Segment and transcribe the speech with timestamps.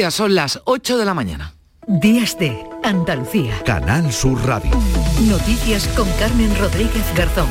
[0.00, 1.52] Ya son las 8 de la mañana.
[1.86, 3.60] Días de Andalucía.
[3.66, 4.70] Canal Sur Radio.
[5.28, 7.46] Noticias con Carmen Rodríguez Garzón.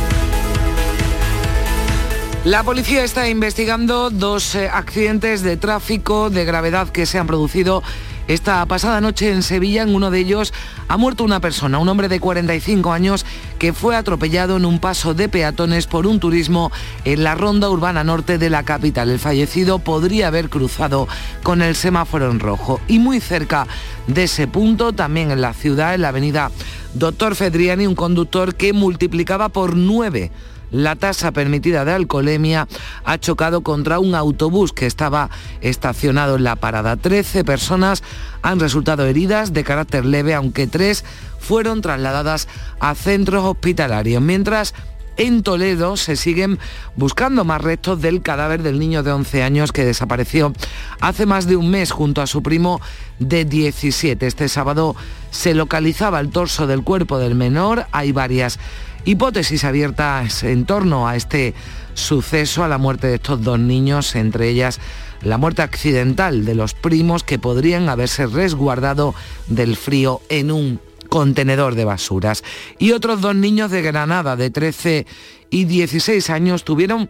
[2.45, 7.83] La policía está investigando dos eh, accidentes de tráfico de gravedad que se han producido
[8.29, 10.53] esta pasada noche en Sevilla, en uno de ellos,
[10.87, 13.25] ha muerto una persona, un hombre de 45 años,
[13.57, 16.71] que fue atropellado en un paso de peatones por un turismo
[17.05, 19.09] en la ronda urbana norte de la capital.
[19.09, 21.07] El fallecido podría haber cruzado
[21.41, 22.79] con el semáforo en rojo.
[22.87, 23.65] Y muy cerca
[24.05, 26.51] de ese punto, también en la ciudad, en la avenida
[26.93, 30.31] Doctor Fedriani, un conductor que multiplicaba por nueve
[30.71, 32.67] la tasa permitida de alcoholemia
[33.03, 35.29] ha chocado contra un autobús que estaba
[35.61, 36.97] estacionado en la parada.
[36.97, 38.03] Trece personas
[38.41, 41.03] han resultado heridas de carácter leve, aunque tres
[41.39, 42.47] fueron trasladadas
[42.79, 44.73] a centros hospitalarios, mientras
[45.19, 46.59] en Toledo se siguen
[46.95, 50.53] buscando más restos del cadáver del niño de 11 años que desapareció
[51.01, 52.79] hace más de un mes junto a su primo
[53.19, 54.25] de 17.
[54.25, 54.95] Este sábado
[55.31, 57.85] se localizaba el torso del cuerpo del menor.
[57.91, 58.59] Hay varias
[59.05, 61.53] hipótesis abiertas en torno a este
[61.93, 64.79] suceso, a la muerte de estos dos niños, entre ellas
[65.21, 69.13] la muerte accidental de los primos que podrían haberse resguardado
[69.47, 72.43] del frío en un contenedor de basuras.
[72.77, 75.05] Y otros dos niños de Granada de 13
[75.49, 77.09] y 16 años tuvieron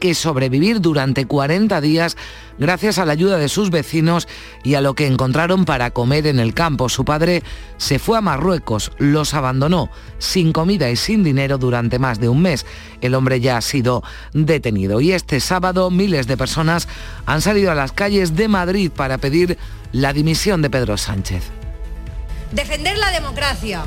[0.00, 2.16] que sobrevivir durante 40 días
[2.58, 4.26] gracias a la ayuda de sus vecinos
[4.64, 6.88] y a lo que encontraron para comer en el campo.
[6.88, 7.44] Su padre
[7.76, 12.42] se fue a Marruecos, los abandonó sin comida y sin dinero durante más de un
[12.42, 12.66] mes.
[13.00, 16.88] El hombre ya ha sido detenido y este sábado miles de personas
[17.26, 19.58] han salido a las calles de Madrid para pedir
[19.92, 21.44] la dimisión de Pedro Sánchez.
[22.52, 23.82] Defender la democracia,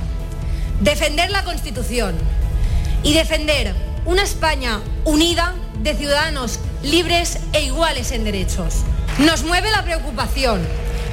[0.80, 2.16] defender la Constitución
[3.04, 3.74] y defender
[4.06, 8.84] una España unida de ciudadanos libres e iguales en derechos.
[9.20, 10.62] Nos mueve la preocupación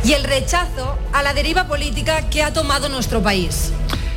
[0.04, 3.72] y el rechazo a la deriva política que ha tomado nuestro país.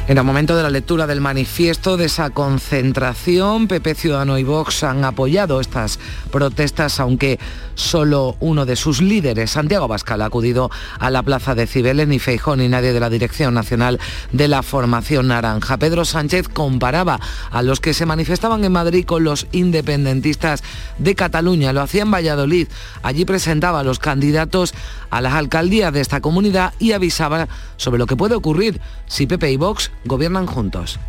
[0.05, 4.83] En el momento de la lectura del manifiesto de esa concentración, PP, Ciudadano y Vox
[4.83, 5.97] han apoyado estas
[6.29, 7.39] protestas, aunque
[7.75, 10.69] solo uno de sus líderes, Santiago Bascal, ha acudido
[10.99, 13.97] a la plaza de Cibeles, ni Feijón ni nadie de la Dirección Nacional
[14.33, 15.77] de la Formación Naranja.
[15.77, 20.63] Pedro Sánchez comparaba a los que se manifestaban en Madrid con los independentistas
[20.97, 21.71] de Cataluña.
[21.71, 22.67] Lo hacía en Valladolid.
[23.03, 24.73] Allí presentaba a los candidatos
[25.13, 27.47] a las alcaldías de esta comunidad y avisaba
[27.77, 30.99] sobre lo que puede ocurrir si PP y Vox gobiernan juntos.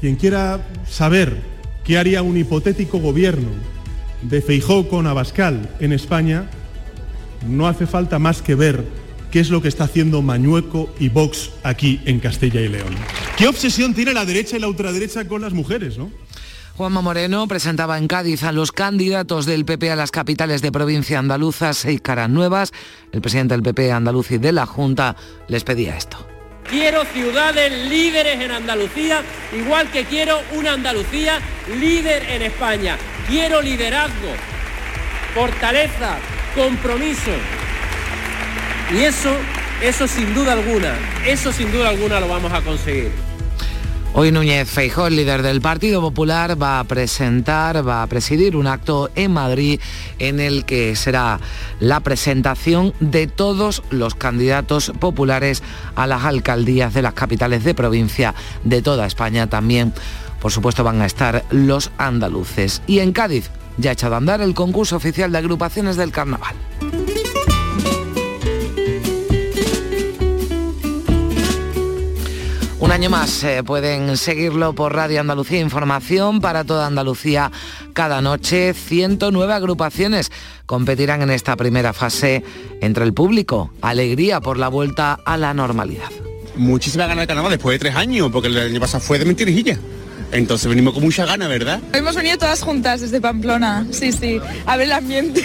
[0.00, 1.42] Quien quiera saber
[1.84, 3.50] qué haría un hipotético gobierno
[4.22, 6.48] de Feijó con Abascal en España,
[7.46, 8.84] no hace falta más que ver
[9.30, 12.94] qué es lo que está haciendo Mañueco y Vox aquí en Castilla y León.
[13.36, 16.10] ¿Qué obsesión tiene la derecha y la ultraderecha con las mujeres, no?
[16.80, 21.18] Juanma Moreno presentaba en Cádiz a los candidatos del PP a las capitales de provincia
[21.18, 22.72] andaluza, seis caras nuevas.
[23.12, 25.14] El presidente del PP andaluz y de la Junta
[25.46, 26.26] les pedía esto.
[26.70, 29.20] Quiero ciudades líderes en Andalucía,
[29.54, 31.38] igual que quiero una Andalucía
[31.78, 32.96] líder en España.
[33.28, 34.32] Quiero liderazgo,
[35.34, 36.16] fortaleza,
[36.54, 37.32] compromiso.
[38.94, 39.36] Y eso,
[39.82, 40.94] eso sin duda alguna,
[41.26, 43.29] eso sin duda alguna lo vamos a conseguir.
[44.12, 49.08] Hoy Núñez Feijóo, líder del Partido Popular, va a presentar, va a presidir un acto
[49.14, 49.80] en Madrid
[50.18, 51.38] en el que será
[51.78, 55.62] la presentación de todos los candidatos populares
[55.94, 58.34] a las alcaldías de las capitales de provincia
[58.64, 59.48] de toda España.
[59.48, 59.94] También,
[60.40, 62.82] por supuesto, van a estar los andaluces.
[62.88, 66.56] Y en Cádiz ya ha echado a andar el concurso oficial de agrupaciones del carnaval.
[73.00, 77.50] Año más eh, pueden seguirlo por Radio Andalucía Información para toda Andalucía
[77.94, 78.74] cada noche.
[78.74, 80.30] 109 agrupaciones
[80.66, 82.44] competirán en esta primera fase
[82.82, 83.72] entre el público.
[83.80, 86.10] Alegría por la vuelta a la normalidad.
[86.56, 89.78] Muchísimas ganas de carnaval después de tres años, porque el año pasado fue de mentirijilla.
[90.30, 91.80] Entonces venimos con mucha gana, ¿verdad?
[91.94, 95.42] Hemos venido todas juntas desde Pamplona, sí, sí, a ver el ambiente.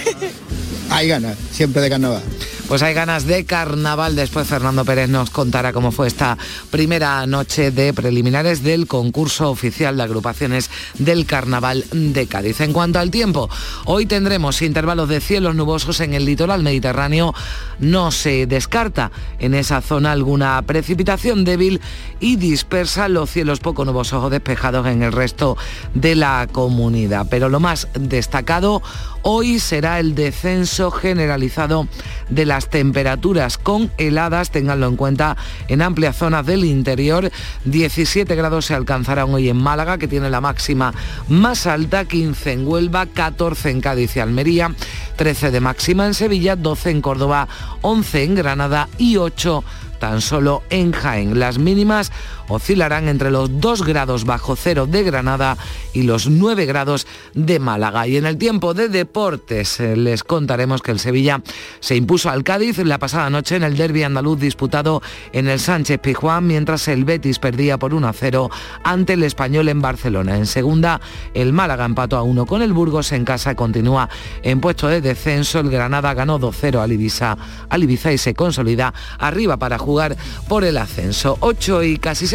[0.90, 2.22] Hay ganas, siempre de carnaval.
[2.68, 4.16] Pues hay ganas de carnaval.
[4.16, 6.36] Después Fernando Pérez nos contará cómo fue esta
[6.72, 12.62] primera noche de preliminares del concurso oficial de agrupaciones del carnaval de Cádiz.
[12.62, 13.50] En cuanto al tiempo,
[13.86, 17.36] hoy tendremos intervalos de cielos nubosos en el litoral mediterráneo.
[17.80, 21.82] No se descarta en esa zona alguna precipitación débil
[22.20, 25.56] y dispersa los cielos poco nubosos o despejados en el resto
[25.94, 27.28] de la comunidad.
[27.30, 28.82] Pero lo más destacado
[29.28, 31.88] Hoy será el descenso generalizado
[32.30, 35.36] de las temperaturas con heladas, ténganlo en cuenta,
[35.68, 37.32] en amplias zonas del interior.
[37.64, 40.94] 17 grados se alcanzarán hoy en Málaga, que tiene la máxima
[41.28, 44.76] más alta, 15 en Huelva, 14 en Cádiz y Almería,
[45.16, 47.48] 13 de máxima en Sevilla, 12 en Córdoba,
[47.82, 49.64] 11 en Granada y 8
[50.00, 51.40] tan solo en Jaén.
[51.40, 52.12] Las mínimas
[52.48, 55.58] oscilarán entre los 2 grados bajo cero de Granada
[55.94, 58.08] y los 9 grados de Málaga.
[58.08, 61.42] Y en el tiempo de deportes eh, les contaremos que el Sevilla
[61.80, 65.02] se impuso al Cádiz la pasada noche en el derby andaluz disputado
[65.32, 68.50] en el Sánchez Pijuán, mientras el Betis perdía por 1 a 0
[68.84, 70.38] ante el Español en Barcelona.
[70.38, 71.02] En segunda,
[71.34, 74.10] el Málaga empató a 1 con el Burgos en casa, continúa
[74.44, 75.60] en puesto de descenso.
[75.60, 77.38] El Granada ganó 2-0 al Ibiza,
[77.70, 80.16] al Ibiza y se consolida arriba para jugar
[80.48, 81.38] por el ascenso.
[81.40, 82.35] 8 y casi 6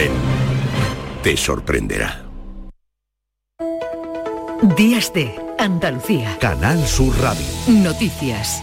[0.00, 0.12] Ven,
[1.22, 2.24] te sorprenderá.
[4.74, 6.38] Días de Andalucía.
[6.40, 7.44] Canal Sur Radio.
[7.66, 8.62] Noticias.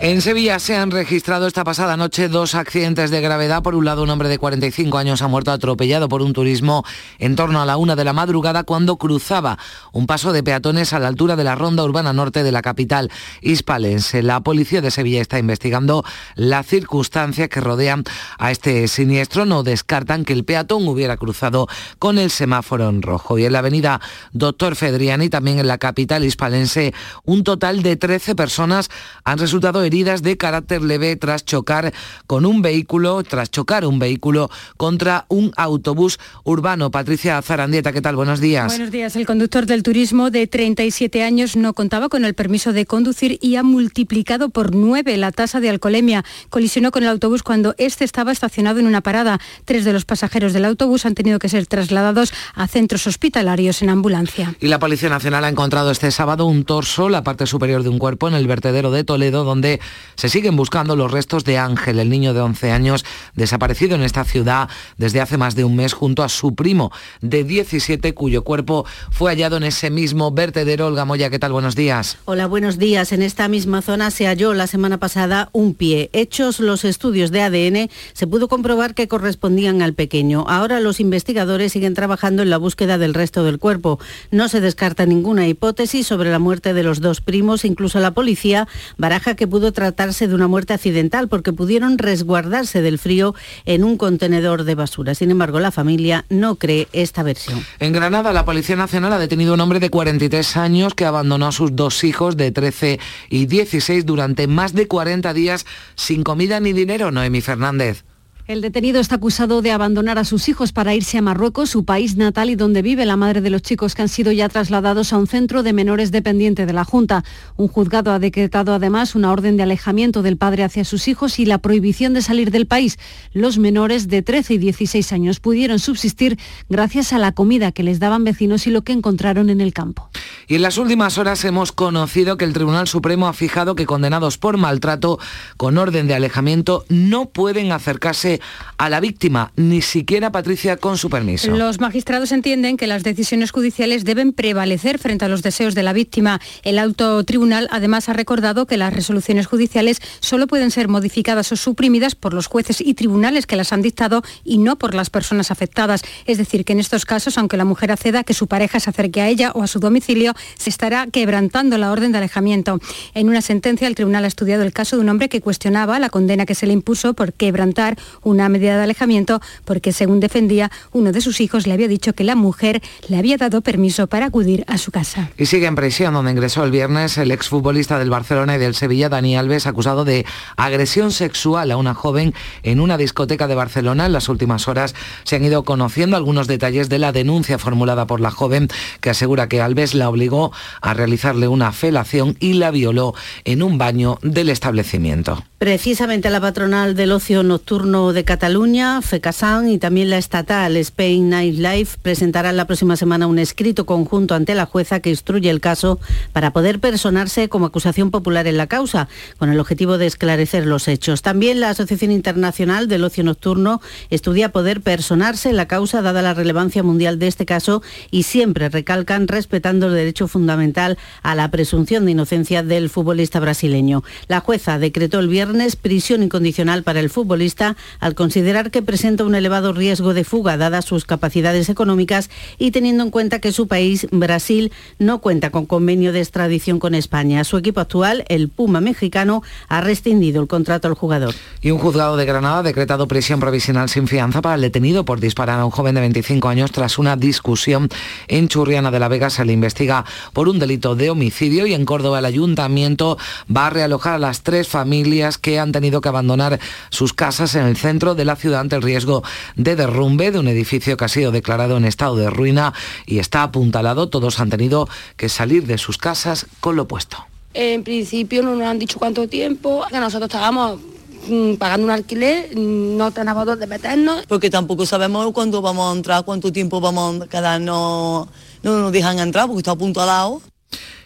[0.00, 3.64] En Sevilla se han registrado esta pasada noche dos accidentes de gravedad.
[3.64, 6.84] Por un lado, un hombre de 45 años ha muerto atropellado por un turismo
[7.18, 9.58] en torno a la una de la madrugada cuando cruzaba
[9.90, 13.10] un paso de peatones a la altura de la ronda urbana norte de la capital
[13.42, 14.22] hispalense.
[14.22, 16.04] La policía de Sevilla está investigando
[16.36, 18.04] las circunstancias que rodean
[18.38, 19.46] a este siniestro.
[19.46, 21.66] No descartan que el peatón hubiera cruzado
[21.98, 23.36] con el semáforo en rojo.
[23.36, 24.00] Y en la avenida
[24.30, 28.90] Doctor Fedriani, también en la capital hispalense, un total de 13 personas
[29.24, 31.92] han resultado heridas de carácter leve tras chocar
[32.26, 36.90] con un vehículo, tras chocar un vehículo contra un autobús urbano.
[36.90, 38.16] Patricia Zarandieta, ¿qué tal?
[38.16, 38.66] Buenos días.
[38.66, 39.16] Buenos días.
[39.16, 43.56] El conductor del turismo de 37 años no contaba con el permiso de conducir y
[43.56, 46.24] ha multiplicado por nueve la tasa de alcoholemia.
[46.50, 49.40] Colisionó con el autobús cuando este estaba estacionado en una parada.
[49.64, 53.88] Tres de los pasajeros del autobús han tenido que ser trasladados a centros hospitalarios en
[53.88, 54.54] ambulancia.
[54.60, 57.98] Y la Policía Nacional ha encontrado este sábado un torso, la parte superior de un
[57.98, 59.77] cuerpo, en el vertedero de Toledo, donde
[60.16, 63.04] se siguen buscando los restos de Ángel, el niño de 11 años,
[63.34, 66.90] desaparecido en esta ciudad desde hace más de un mes junto a su primo
[67.20, 70.86] de 17, cuyo cuerpo fue hallado en ese mismo vertedero.
[70.86, 71.52] Olga Moya, ¿qué tal?
[71.52, 72.18] Buenos días.
[72.24, 73.12] Hola, buenos días.
[73.12, 76.10] En esta misma zona se halló la semana pasada un pie.
[76.12, 80.44] Hechos los estudios de ADN, se pudo comprobar que correspondían al pequeño.
[80.48, 83.98] Ahora los investigadores siguen trabajando en la búsqueda del resto del cuerpo.
[84.30, 87.64] No se descarta ninguna hipótesis sobre la muerte de los dos primos.
[87.64, 92.98] Incluso la policía baraja que pudo tratarse de una muerte accidental porque pudieron resguardarse del
[92.98, 93.34] frío
[93.64, 95.14] en un contenedor de basura.
[95.14, 97.64] Sin embargo, la familia no cree esta versión.
[97.78, 101.46] En Granada, la Policía Nacional ha detenido a un hombre de 43 años que abandonó
[101.46, 102.98] a sus dos hijos de 13
[103.28, 107.10] y 16 durante más de 40 días sin comida ni dinero.
[107.10, 108.04] Noemi Fernández.
[108.48, 112.16] El detenido está acusado de abandonar a sus hijos para irse a Marruecos, su país
[112.16, 115.18] natal y donde vive la madre de los chicos que han sido ya trasladados a
[115.18, 117.24] un centro de menores dependiente de la Junta.
[117.58, 121.44] Un juzgado ha decretado además una orden de alejamiento del padre hacia sus hijos y
[121.44, 122.98] la prohibición de salir del país.
[123.34, 126.38] Los menores de 13 y 16 años pudieron subsistir
[126.70, 130.08] gracias a la comida que les daban vecinos y lo que encontraron en el campo.
[130.46, 134.38] Y en las últimas horas hemos conocido que el Tribunal Supremo ha fijado que condenados
[134.38, 135.18] por maltrato
[135.58, 138.37] con orden de alejamiento no pueden acercarse
[138.76, 141.50] a la víctima, ni siquiera Patricia con su permiso.
[141.50, 145.92] Los magistrados entienden que las decisiones judiciales deben prevalecer frente a los deseos de la
[145.92, 146.40] víctima.
[146.62, 151.56] El alto tribunal además ha recordado que las resoluciones judiciales solo pueden ser modificadas o
[151.56, 155.50] suprimidas por los jueces y tribunales que las han dictado y no por las personas
[155.50, 156.02] afectadas.
[156.26, 158.90] Es decir, que en estos casos, aunque la mujer acceda a que su pareja se
[158.90, 162.80] acerque a ella o a su domicilio, se estará quebrantando la orden de alejamiento.
[163.14, 166.10] En una sentencia, el tribunal ha estudiado el caso de un hombre que cuestionaba la
[166.10, 167.96] condena que se le impuso por quebrantar
[168.28, 172.24] una medida de alejamiento porque, según defendía, uno de sus hijos le había dicho que
[172.24, 175.30] la mujer le había dado permiso para acudir a su casa.
[175.36, 179.08] Y sigue en prisión, donde ingresó el viernes el exfutbolista del Barcelona y del Sevilla,
[179.08, 184.06] Dani Alves, acusado de agresión sexual a una joven en una discoteca de Barcelona.
[184.06, 184.94] En las últimas horas
[185.24, 188.68] se han ido conociendo algunos detalles de la denuncia formulada por la joven,
[189.00, 193.78] que asegura que Alves la obligó a realizarle una felación y la violó en un
[193.78, 195.42] baño del establecimiento.
[195.58, 201.30] Precisamente la patronal del ocio nocturno Gobierno de Cataluña, FECASAN y también la estatal Spain
[201.30, 206.00] Nightlife presentarán la próxima semana un escrito conjunto ante la jueza que instruye el caso
[206.32, 209.08] para poder personarse como acusación popular en la causa,
[209.38, 211.22] con el objetivo de esclarecer los hechos.
[211.22, 216.34] También la Asociación Internacional del Ocio Nocturno estudia poder personarse en la causa dada la
[216.34, 222.04] relevancia mundial de este caso y siempre recalcan respetando el derecho fundamental a la presunción
[222.04, 224.02] de inocencia del futbolista brasileño.
[224.26, 227.76] La jueza decretó el viernes prisión incondicional para el futbolista
[228.08, 233.04] al considerar que presenta un elevado riesgo de fuga dadas sus capacidades económicas y teniendo
[233.04, 237.44] en cuenta que su país, Brasil, no cuenta con convenio de extradición con España.
[237.44, 241.34] Su equipo actual, el Puma mexicano, ha rescindido el contrato al jugador.
[241.60, 245.20] Y un juzgado de Granada ha decretado prisión provisional sin fianza para el detenido por
[245.20, 247.90] disparar a un joven de 25 años tras una discusión
[248.26, 249.28] en Churriana de la Vega.
[249.28, 253.18] Se le investiga por un delito de homicidio y en Córdoba el ayuntamiento
[253.54, 257.66] va a realojar a las tres familias que han tenido que abandonar sus casas en
[257.66, 259.22] el centro de la ciudad ante el riesgo
[259.56, 262.72] de derrumbe de un edificio que ha sido declarado en estado de ruina
[263.06, 264.08] y está apuntalado.
[264.08, 267.18] Todos han tenido que salir de sus casas con lo puesto.
[267.54, 270.80] En principio no nos han dicho cuánto tiempo, que nosotros estábamos
[271.28, 274.24] mm, pagando un alquiler, mm, no tenemos dónde meternos.
[274.28, 278.28] Porque tampoco sabemos cuándo vamos a entrar, cuánto tiempo vamos a quedarnos,
[278.62, 280.40] no nos dejan entrar porque está apuntalado.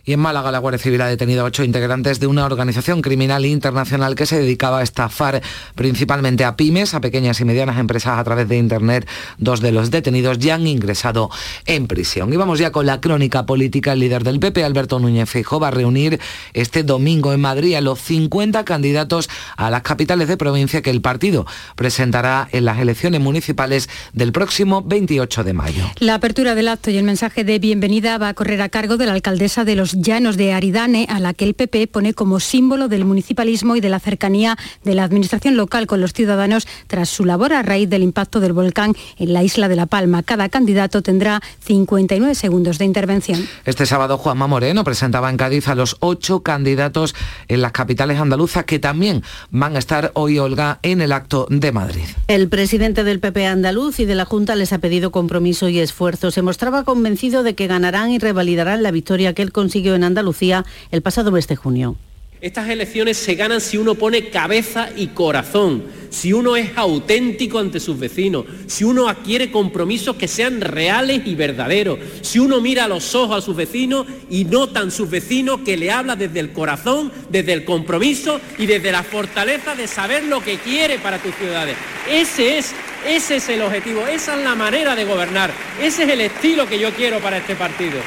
[0.04, 3.46] Y en Málaga la Guardia Civil ha detenido a ocho integrantes de una organización criminal
[3.46, 5.40] internacional que se dedicaba a estafar
[5.76, 9.08] principalmente a pymes, a pequeñas y medianas empresas a través de Internet.
[9.38, 11.30] Dos de los detenidos ya han ingresado
[11.66, 12.32] en prisión.
[12.32, 13.92] Y vamos ya con la crónica política.
[13.92, 16.18] El líder del PP, Alberto Núñez Feijóo, va a reunir
[16.52, 21.00] este domingo en Madrid a los 50 candidatos a las capitales de provincia que el
[21.00, 25.84] partido presentará en las elecciones municipales del próximo 28 de mayo.
[26.00, 29.06] La apertura del acto y el mensaje de bienvenida va a correr a cargo de
[29.06, 32.88] la alcaldesa de los llanos de Aridane, a la que el PP pone como símbolo
[32.88, 37.24] del municipalismo y de la cercanía de la administración local con los ciudadanos tras su
[37.24, 40.22] labor a raíz del impacto del volcán en la isla de La Palma.
[40.22, 43.46] Cada candidato tendrá 59 segundos de intervención.
[43.64, 47.14] Este sábado Juanma Moreno presentaba en Cádiz a los ocho candidatos
[47.48, 51.72] en las capitales andaluzas que también van a estar hoy, Olga, en el acto de
[51.72, 52.04] Madrid.
[52.28, 56.30] El presidente del PP andaluz y de la Junta les ha pedido compromiso y esfuerzo.
[56.30, 60.64] Se mostraba convencido de que ganarán y revalidarán la victoria que él consiguió en Andalucía
[60.90, 61.96] el pasado mes de junio.
[62.42, 67.78] Estas elecciones se ganan si uno pone cabeza y corazón, si uno es auténtico ante
[67.78, 72.88] sus vecinos, si uno adquiere compromisos que sean reales y verdaderos, si uno mira a
[72.88, 77.12] los ojos a sus vecinos y notan sus vecinos que le habla desde el corazón,
[77.30, 81.76] desde el compromiso y desde la fortaleza de saber lo que quiere para tus ciudades.
[82.10, 82.72] Ese es,
[83.06, 86.80] ese es el objetivo, esa es la manera de gobernar, ese es el estilo que
[86.80, 88.00] yo quiero para este partido.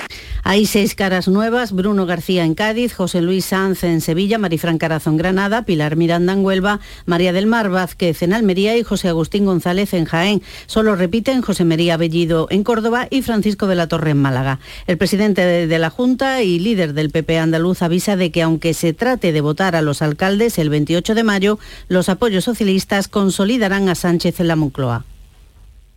[0.48, 5.10] Hay seis caras nuevas, Bruno García en Cádiz, José Luis Sanz en Sevilla, Marifran Carazo
[5.10, 9.46] en Granada, Pilar Miranda en Huelva, María del Mar Vázquez en Almería y José Agustín
[9.46, 10.44] González en Jaén.
[10.68, 14.60] Solo repiten José María Bellido en Córdoba y Francisco de la Torre en Málaga.
[14.86, 18.94] El presidente de la Junta y líder del PP andaluz avisa de que aunque se
[18.94, 23.96] trate de votar a los alcaldes el 28 de mayo, los apoyos socialistas consolidarán a
[23.96, 25.06] Sánchez en la Moncloa.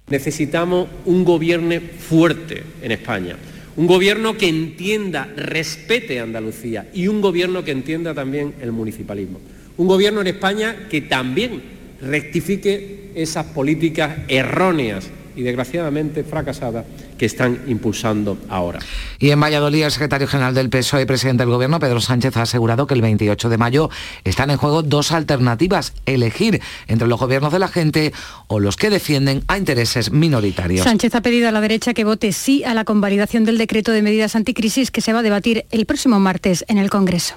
[0.09, 3.37] Necesitamos un gobierno fuerte en España
[3.79, 9.39] un gobierno que entienda, respete a Andalucía y un gobierno que entienda también el municipalismo.
[9.77, 11.63] Un gobierno en España que también
[12.03, 15.09] rectifique esas políticas erróneas
[15.39, 16.85] y desgraciadamente fracasadas
[17.17, 18.81] que están impulsando ahora.
[19.21, 22.43] Y en Valladolid, el secretario general del PSOE y presidente del Gobierno, Pedro Sánchez, ha
[22.43, 23.89] asegurado que el 28 de mayo
[24.25, 28.13] están en juego dos alternativas, elegir entre los gobiernos de la gente
[28.49, 30.83] o los que defienden a intereses minoritarios.
[30.83, 34.03] Sánchez ha pedido a la derecha que vote sí a la convalidación del decreto de
[34.03, 37.37] medidas anticrisis que se va a debatir el próximo martes en el Congreso.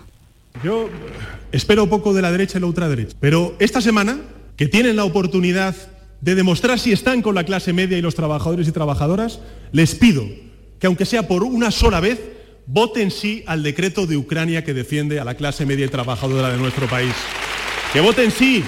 [0.63, 0.89] Yo
[1.51, 4.17] espero poco de la derecha y la ultraderecha, pero esta semana
[4.58, 5.75] que tienen la oportunidad
[6.22, 9.40] de demostrar si están con la clase media y los trabajadores y trabajadoras,
[9.72, 10.24] les pido
[10.80, 12.20] que aunque sea por una sola vez,
[12.66, 16.58] voten sí al decreto de Ucrania que defiende a la clase media y trabajadora de
[16.58, 17.13] nuestro país.
[17.94, 18.63] Que voten sí,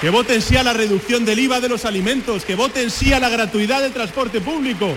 [0.00, 3.18] que voten sí a la reducción del IVA de los alimentos, que voten sí a
[3.18, 4.96] la gratuidad del transporte público.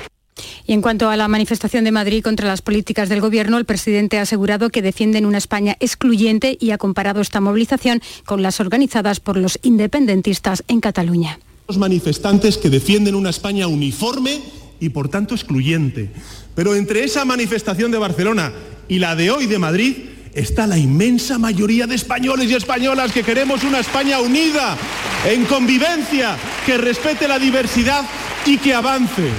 [0.66, 4.20] Y en cuanto a la manifestación de Madrid contra las políticas del Gobierno, el presidente
[4.20, 9.20] ha asegurado que defienden una España excluyente y ha comparado esta movilización con las organizadas
[9.20, 11.40] por los independentistas en Cataluña
[11.78, 14.42] manifestantes que defienden una España uniforme
[14.80, 16.10] y por tanto excluyente.
[16.56, 18.52] Pero entre esa manifestación de Barcelona
[18.88, 19.96] y la de hoy de Madrid
[20.34, 24.78] está la inmensa mayoría de españoles y españolas que queremos una España unida,
[25.26, 28.06] en convivencia, que respete la diversidad
[28.46, 29.30] y que avance.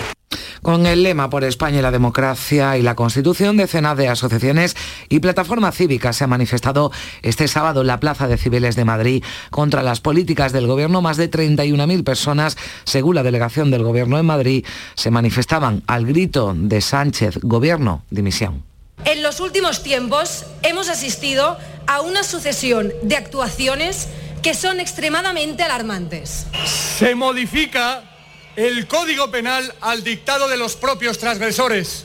[0.62, 4.76] Con el lema por España y la democracia y la Constitución, decenas de asociaciones
[5.08, 6.92] y plataformas cívicas se han manifestado
[7.22, 11.02] este sábado en la Plaza de Cibeles de Madrid contra las políticas del Gobierno.
[11.02, 14.64] Más de 31.000 personas, según la delegación del Gobierno en Madrid,
[14.94, 18.62] se manifestaban al grito de Sánchez, Gobierno, dimisión.
[19.04, 24.08] En los últimos tiempos hemos asistido a una sucesión de actuaciones
[24.42, 26.46] que son extremadamente alarmantes.
[26.66, 28.11] Se modifica
[28.56, 32.04] el Código Penal al dictado de los propios transgresores.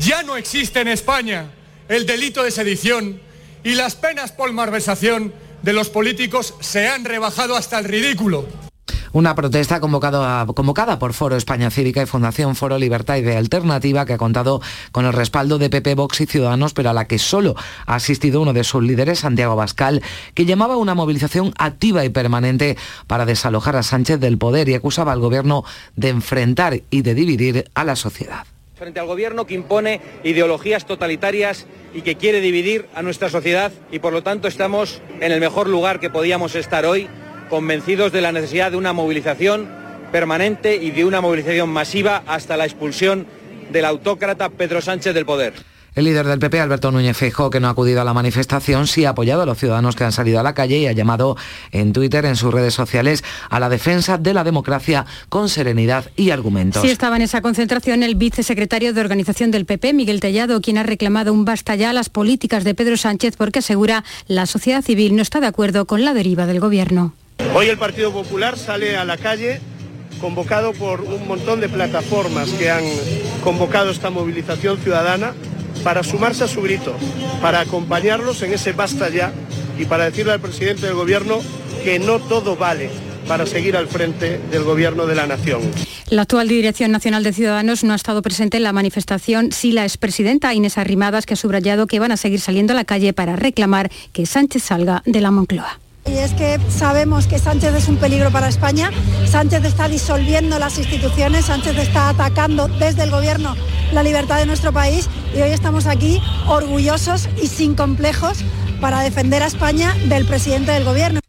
[0.00, 1.50] Ya no existe en España
[1.88, 3.20] el delito de sedición
[3.62, 5.32] y las penas por malversación
[5.62, 8.61] de los políticos se han rebajado hasta el ridículo.
[9.14, 14.14] Una protesta convocada por Foro España Cívica y Fundación Foro Libertad y de Alternativa que
[14.14, 17.54] ha contado con el respaldo de PP, Vox y Ciudadanos, pero a la que solo
[17.84, 20.02] ha asistido uno de sus líderes, Santiago Bascal,
[20.32, 24.74] que llamaba a una movilización activa y permanente para desalojar a Sánchez del poder y
[24.74, 25.62] acusaba al gobierno
[25.94, 28.46] de enfrentar y de dividir a la sociedad.
[28.76, 33.98] Frente al gobierno que impone ideologías totalitarias y que quiere dividir a nuestra sociedad y
[33.98, 37.08] por lo tanto estamos en el mejor lugar que podíamos estar hoy
[37.52, 39.68] convencidos de la necesidad de una movilización
[40.10, 43.26] permanente y de una movilización masiva hasta la expulsión
[43.70, 45.52] del autócrata Pedro Sánchez del poder.
[45.94, 49.04] El líder del PP, Alberto Núñez Feijóo, que no ha acudido a la manifestación, sí
[49.04, 51.36] ha apoyado a los ciudadanos que han salido a la calle y ha llamado
[51.72, 56.30] en Twitter, en sus redes sociales, a la defensa de la democracia con serenidad y
[56.30, 56.80] argumentos.
[56.80, 60.84] Sí estaba en esa concentración el vicesecretario de organización del PP, Miguel Tellado, quien ha
[60.84, 65.14] reclamado un basta ya a las políticas de Pedro Sánchez porque asegura la sociedad civil
[65.14, 67.12] no está de acuerdo con la deriva del gobierno.
[67.54, 69.60] Hoy el Partido Popular sale a la calle
[70.20, 72.84] convocado por un montón de plataformas que han
[73.44, 75.34] convocado esta movilización ciudadana
[75.84, 76.96] para sumarse a su grito,
[77.40, 79.32] para acompañarlos en ese basta ya
[79.78, 81.40] y para decirle al presidente del gobierno
[81.84, 82.90] que no todo vale
[83.28, 85.60] para seguir al frente del gobierno de la nación.
[86.08, 89.84] La actual Dirección Nacional de Ciudadanos no ha estado presente en la manifestación, sí la
[89.84, 93.36] expresidenta Inés Arrimadas, que ha subrayado que van a seguir saliendo a la calle para
[93.36, 95.81] reclamar que Sánchez salga de la Moncloa.
[96.06, 98.90] Y es que sabemos que Sánchez es un peligro para España,
[99.26, 103.54] Sánchez está disolviendo las instituciones, Sánchez está atacando desde el gobierno
[103.92, 108.38] la libertad de nuestro país y hoy estamos aquí orgullosos y sin complejos
[108.80, 111.21] para defender a España del presidente del gobierno.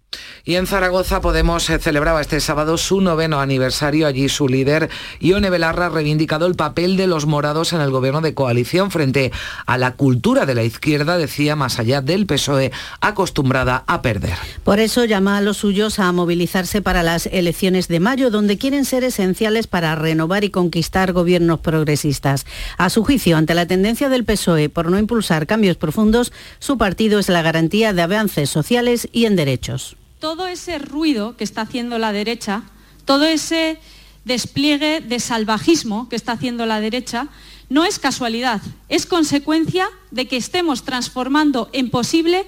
[0.46, 4.08] Y en Zaragoza Podemos eh, celebraba este sábado su noveno aniversario.
[4.08, 4.90] Allí su líder,
[5.22, 9.32] Ione Belarra, ha reivindicado el papel de los morados en el gobierno de coalición frente
[9.66, 14.34] a la cultura de la izquierda, decía, más allá del PSOE, acostumbrada a perder.
[14.66, 18.84] Por eso llama a los suyos a movilizarse para las elecciones de mayo, donde quieren
[18.84, 22.46] ser esenciales para renovar y conquistar gobiernos progresistas.
[22.78, 27.20] A su juicio, ante la tendencia del PSOE por no impulsar cambios profundos, su partido
[27.20, 32.00] es la garantía de avances sociales y en derechos todo ese ruido que está haciendo
[32.00, 32.64] la derecha,
[33.04, 33.78] todo ese
[34.24, 37.28] despliegue de salvajismo que está haciendo la derecha,
[37.68, 42.46] no es casualidad, es consecuencia de que estemos transformando en posible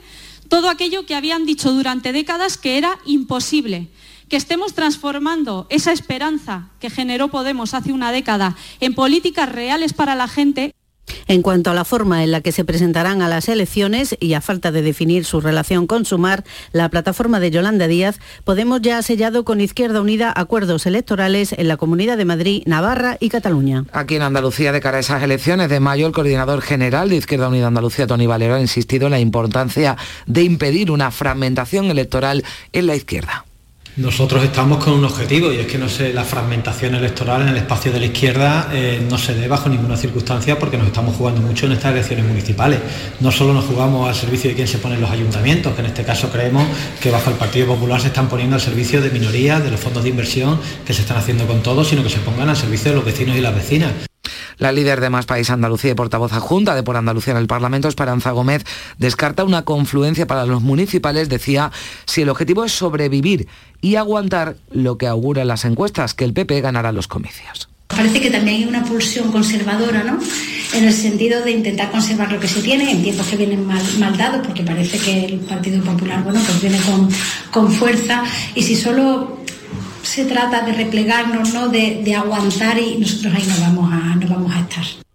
[0.47, 3.89] todo aquello que habían dicho durante décadas que era imposible,
[4.29, 10.15] que estemos transformando esa esperanza que generó Podemos hace una década en políticas reales para
[10.15, 10.73] la gente.
[11.27, 14.41] En cuanto a la forma en la que se presentarán a las elecciones y a
[14.41, 19.01] falta de definir su relación con Sumar, la plataforma de Yolanda Díaz, Podemos ya ha
[19.01, 23.85] sellado con Izquierda Unida acuerdos electorales en la Comunidad de Madrid, Navarra y Cataluña.
[23.91, 27.49] Aquí en Andalucía, de cara a esas elecciones de mayo, el coordinador general de Izquierda
[27.49, 32.87] Unida Andalucía, Tony Valero, ha insistido en la importancia de impedir una fragmentación electoral en
[32.87, 33.45] la izquierda.
[33.97, 37.93] Nosotros estamos con un objetivo y es que no la fragmentación electoral en el espacio
[37.93, 41.65] de la izquierda eh, no se dé bajo ninguna circunstancia porque nos estamos jugando mucho
[41.65, 42.79] en estas elecciones municipales.
[43.21, 45.87] No solo nos jugamos al servicio de quien se pone en los ayuntamientos, que en
[45.87, 46.67] este caso creemos
[46.99, 50.03] que bajo el Partido Popular se están poniendo al servicio de minorías, de los fondos
[50.03, 52.97] de inversión que se están haciendo con todos, sino que se pongan al servicio de
[52.97, 53.93] los vecinos y las vecinas.
[54.57, 57.87] La líder de Más País Andalucía y portavoz adjunta de Por Andalucía en el Parlamento,
[57.87, 58.63] Esperanza Gómez,
[58.97, 61.29] descarta una confluencia para los municipales.
[61.29, 61.71] Decía,
[62.05, 63.47] si el objetivo es sobrevivir
[63.81, 67.69] y aguantar lo que auguran las encuestas, que el PP ganará los comicios.
[67.87, 70.19] Parece que también hay una pulsión conservadora, ¿no?
[70.73, 74.17] En el sentido de intentar conservar lo que se tiene en tiempos que vienen mal,
[74.17, 77.09] dados, porque parece que el Partido Popular, bueno, pues viene con,
[77.51, 78.23] con fuerza.
[78.55, 79.44] Y si solo
[80.05, 81.67] se trata de replegarnos, ¿no?
[81.67, 85.05] de, aguantar y nosotros ahí no vamos a, vamos a estar.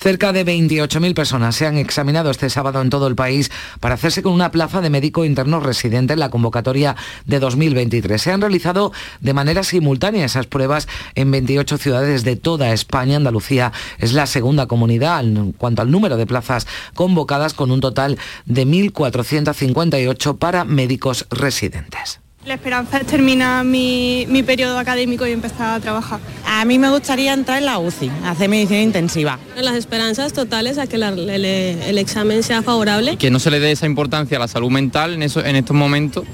[0.00, 4.22] Cerca de 28.000 personas se han examinado este sábado en todo el país para hacerse
[4.22, 8.22] con una plaza de médico interno residente en la convocatoria de 2023.
[8.22, 10.86] Se han realizado de manera simultánea esas pruebas
[11.16, 13.16] en 28 ciudades de toda España.
[13.16, 18.18] Andalucía es la segunda comunidad en cuanto al número de plazas convocadas con un total
[18.46, 22.20] de 1.458 para médicos residentes.
[22.48, 26.18] La esperanza es terminar mi, mi periodo académico y empezar a trabajar.
[26.46, 29.38] A mí me gustaría entrar en la UCI, hacer medicina intensiva.
[29.54, 33.18] Las esperanzas totales a que la- el, el examen sea favorable.
[33.18, 35.76] que no se le dé esa importancia a la salud mental en, eso, en estos
[35.76, 36.24] momentos,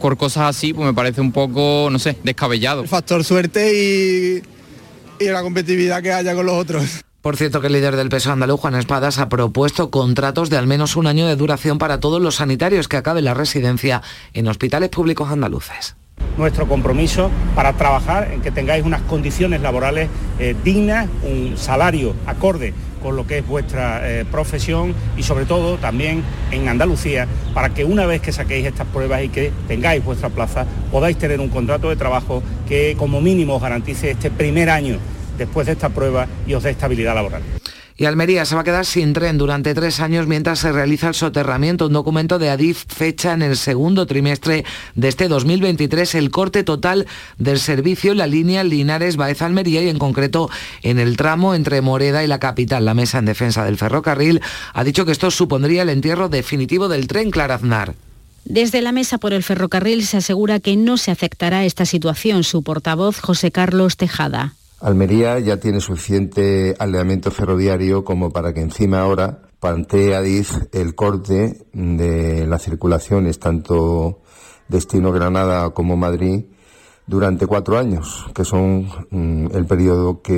[0.00, 2.84] por cosas así, pues me parece un poco, no sé, descabellado.
[2.84, 4.42] Factor suerte
[5.20, 6.84] y, y la competitividad que haya con los otros.
[7.24, 10.66] Por cierto que el líder del peso andaluz, Juan Espadas, ha propuesto contratos de al
[10.66, 14.02] menos un año de duración para todos los sanitarios que acaben la residencia
[14.34, 15.96] en hospitales públicos andaluces.
[16.36, 22.74] nuestro compromiso para trabajar en que tengáis unas condiciones laborales eh, dignas, un salario acorde
[23.02, 27.86] con lo que es vuestra eh, profesión y sobre todo también en Andalucía para que
[27.86, 31.88] una vez que saquéis estas pruebas y que tengáis vuestra plaza podáis tener un contrato
[31.88, 34.98] de trabajo que como mínimo os garantice este primer año
[35.38, 37.42] después de esta prueba y os dé estabilidad laboral.
[37.96, 41.14] Y Almería se va a quedar sin tren durante tres años mientras se realiza el
[41.14, 41.86] soterramiento.
[41.86, 44.64] Un documento de Adif fecha en el segundo trimestre
[44.96, 47.06] de este 2023 el corte total
[47.38, 50.50] del servicio en la línea Linares-Baeza-Almería y en concreto
[50.82, 52.84] en el tramo entre Moreda y la capital.
[52.84, 54.40] La Mesa en Defensa del Ferrocarril
[54.72, 57.94] ha dicho que esto supondría el entierro definitivo del tren Claraznar.
[58.44, 62.44] Desde la mesa por el ferrocarril se asegura que no se aceptará esta situación.
[62.44, 64.54] Su portavoz, José Carlos Tejada.
[64.84, 71.64] Almería ya tiene suficiente aleamiento ferroviario como para que encima ahora plantee Adif el corte
[71.72, 74.20] de las circulaciones tanto
[74.68, 76.44] destino Granada como Madrid
[77.06, 80.34] durante cuatro años, que son mm, el periodo que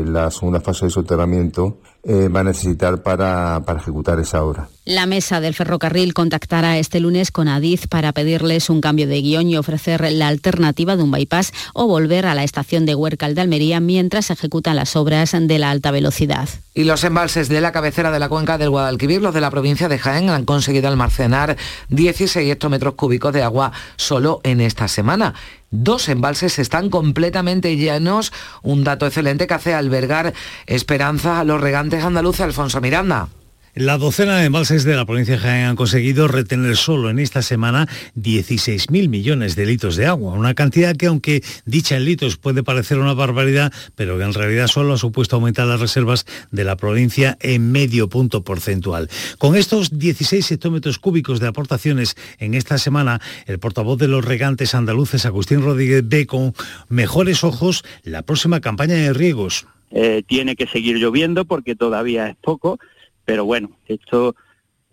[0.00, 4.68] eh, la segunda fase de soterramiento eh, va a necesitar para, para ejecutar esa obra.
[4.86, 9.48] La mesa del ferrocarril contactará este lunes con Adif para pedirles un cambio de guion
[9.48, 13.42] y ofrecer la alternativa de un bypass o volver a la estación de Huércal de
[13.42, 16.48] Almería mientras se ejecutan las obras de la alta velocidad.
[16.72, 19.88] Y los embalses de la cabecera de la cuenca del Guadalquivir, los de la provincia
[19.88, 21.56] de Jaén, han conseguido almacenar
[21.88, 25.34] 16 hectómetros cúbicos de agua solo en esta semana.
[25.72, 28.32] Dos embalses están completamente llenos,
[28.62, 30.32] un dato excelente que hace albergar
[30.66, 33.28] esperanza a los regantes andaluces, Alfonso Miranda.
[33.74, 37.40] La docena de embalses de la provincia de Jaén han conseguido retener solo en esta
[37.40, 42.64] semana 16.000 millones de litros de agua, una cantidad que aunque dicha en litros puede
[42.64, 46.76] parecer una barbaridad, pero que en realidad solo ha supuesto aumentar las reservas de la
[46.76, 49.08] provincia en medio punto porcentual.
[49.38, 54.74] Con estos 16 hectómetros cúbicos de aportaciones en esta semana, el portavoz de los regantes
[54.74, 56.54] andaluces, Agustín Rodríguez, ve con
[56.88, 59.66] mejores ojos la próxima campaña de riegos.
[59.90, 62.78] Eh, tiene que seguir lloviendo porque todavía es poco,
[63.24, 64.36] pero bueno, esto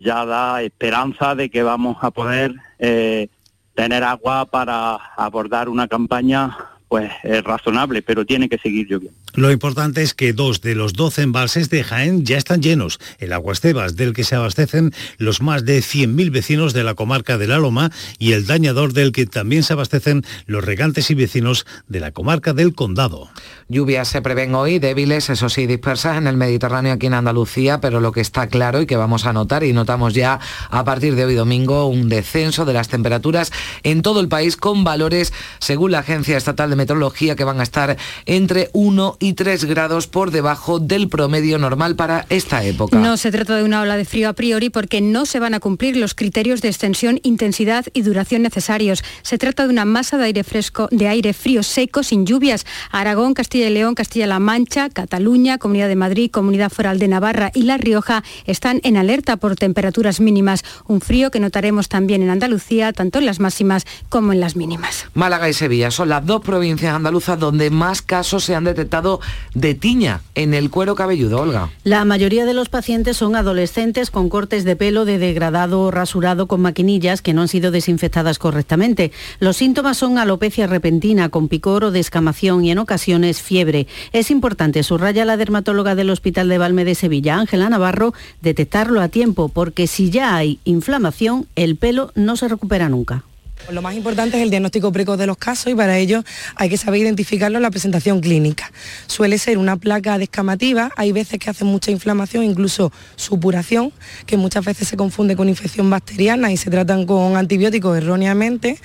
[0.00, 3.28] ya da esperanza de que vamos a poder eh,
[3.74, 6.56] tener agua para abordar una campaña
[6.88, 9.18] pues eh, razonable, pero tiene que seguir lloviendo.
[9.34, 12.98] Lo importante es que dos de los 12 embalses de Jaén ya están llenos.
[13.18, 17.46] El Aguastebas, del que se abastecen los más de 100.000 vecinos de la comarca de
[17.46, 22.00] La Loma, y el Dañador, del que también se abastecen los regantes y vecinos de
[22.00, 23.28] la comarca del Condado.
[23.68, 28.00] Lluvias se prevén hoy, débiles, eso sí, dispersas en el Mediterráneo aquí en Andalucía, pero
[28.00, 31.24] lo que está claro y que vamos a notar y notamos ya a partir de
[31.24, 36.00] hoy domingo un descenso de las temperaturas en todo el país con valores, según la
[36.00, 40.78] Agencia Estatal de Meteorología, que van a estar entre 1 y 3 grados por debajo
[40.78, 42.98] del promedio normal para esta época.
[42.98, 45.60] No se trata de una ola de frío a priori porque no se van a
[45.60, 49.02] cumplir los criterios de extensión, intensidad y duración necesarios.
[49.22, 52.66] Se trata de una masa de aire fresco, de aire frío seco sin lluvias.
[52.90, 57.62] Aragón, Castilla y León, Castilla-La Mancha, Cataluña, Comunidad de Madrid, Comunidad Foral de Navarra y
[57.62, 60.64] La Rioja están en alerta por temperaturas mínimas.
[60.86, 65.06] Un frío que notaremos también en Andalucía, tanto en las máximas como en las mínimas.
[65.14, 69.07] Málaga y Sevilla son las dos provincias andaluzas donde más casos se han detectado
[69.54, 71.70] de tiña en el cuero cabelludo, Olga.
[71.84, 76.46] La mayoría de los pacientes son adolescentes con cortes de pelo de degradado o rasurado
[76.46, 79.12] con maquinillas que no han sido desinfectadas correctamente.
[79.40, 83.86] Los síntomas son alopecia repentina con picor o descamación y en ocasiones fiebre.
[84.12, 89.08] Es importante, subraya la dermatóloga del Hospital de Valme de Sevilla, Ángela Navarro, detectarlo a
[89.08, 93.24] tiempo porque si ya hay inflamación, el pelo no se recupera nunca.
[93.70, 96.24] Lo más importante es el diagnóstico precoz de los casos y para ello
[96.56, 98.72] hay que saber identificarlo en la presentación clínica.
[99.06, 103.92] Suele ser una placa descamativa, hay veces que hace mucha inflamación, incluso supuración,
[104.26, 108.78] que muchas veces se confunde con infección bacteriana y se tratan con antibióticos erróneamente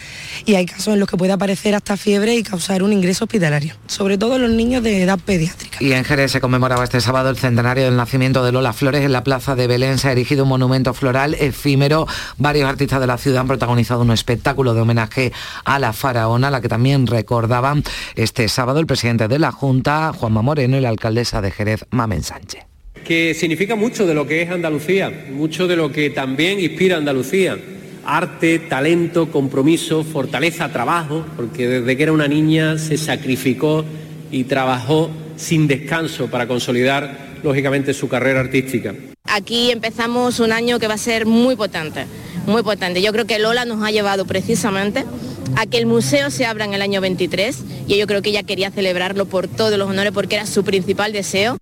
[0.46, 3.76] y hay casos en los que puede aparecer hasta fiebre y causar un ingreso hospitalario,
[3.88, 5.78] sobre todo en los niños de edad pediátrica.
[5.80, 9.12] Y en Jerez se conmemoraba este sábado el centenario del nacimiento de Lola Flores en
[9.12, 9.98] la plaza de Belén.
[9.98, 12.08] Se ha erigido un monumento floral efímero.
[12.38, 15.34] Varios artistas de la ciudad han protagonizado un espectáculo de homenaje
[15.66, 17.84] a la faraona, la que también recordaban
[18.16, 22.24] este sábado el presidente de la Junta, Juanma Moreno, y la alcaldesa de Jerez, Mamen
[22.24, 22.64] Sánchez.
[23.04, 27.00] que significa mucho de lo que es Andalucía, mucho de lo que también inspira a
[27.00, 27.58] Andalucía.
[28.06, 33.84] Arte, talento, compromiso, fortaleza, trabajo, porque desde que era una niña se sacrificó
[34.32, 38.94] y trabajó sin descanso para consolidar, lógicamente, su carrera artística.
[39.26, 42.06] Aquí empezamos un año que va a ser muy potente,
[42.46, 43.02] muy potente.
[43.02, 45.06] Yo creo que Lola nos ha llevado precisamente
[45.56, 48.44] a que el museo se abra en el año 23 y yo creo que ella
[48.44, 51.58] quería celebrarlo por todos los honores porque era su principal deseo.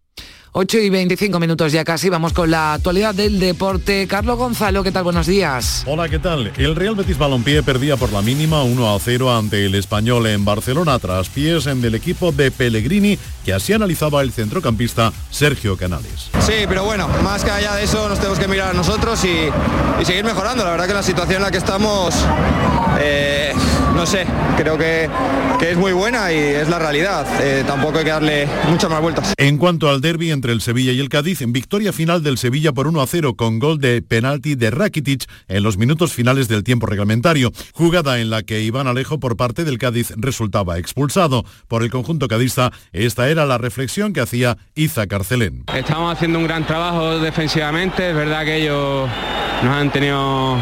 [0.54, 4.06] 8 y 25 minutos ya casi, vamos con la actualidad del deporte.
[4.06, 5.06] Carlos Gonzalo, ¿qué tal?
[5.06, 5.84] Buenos días.
[5.88, 6.52] Hola, ¿qué tal?
[6.58, 10.44] El Real Betis Balompié perdía por la mínima 1 a 0 ante el Español en
[10.44, 16.30] Barcelona tras pies en del equipo de Pellegrini, que así analizaba el centrocampista Sergio Canales.
[16.42, 20.02] Sí, pero bueno, más que allá de eso nos tenemos que mirar a nosotros y,
[20.02, 20.66] y seguir mejorando.
[20.66, 22.14] La verdad que la situación en la que estamos,
[23.00, 23.54] eh,
[23.96, 24.26] no sé,
[24.58, 25.10] creo que,
[25.60, 27.26] que, es muy buena y es la realidad.
[27.40, 29.34] Eh, tampoco hay que darle muchas más vueltas.
[29.38, 32.74] En cuanto al derby entre el Sevilla y el Cádiz, en victoria final del Sevilla
[32.74, 36.64] por 1 a 0 con gol de penalti de Rakitic en los minutos finales del
[36.64, 41.46] tiempo reglamentario, jugada en la que Iván Alejo por parte del Cádiz resultaba expulsado.
[41.68, 45.64] Por el conjunto cadista, esta era la reflexión que hacía Iza Carcelén.
[45.76, 49.08] Estamos haciendo un gran trabajo defensivamente, es verdad que ellos
[49.62, 50.58] nos han tenido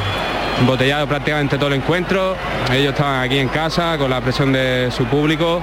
[0.59, 2.35] embotellado prácticamente todo el encuentro.
[2.71, 5.61] Ellos estaban aquí en casa con la presión de su público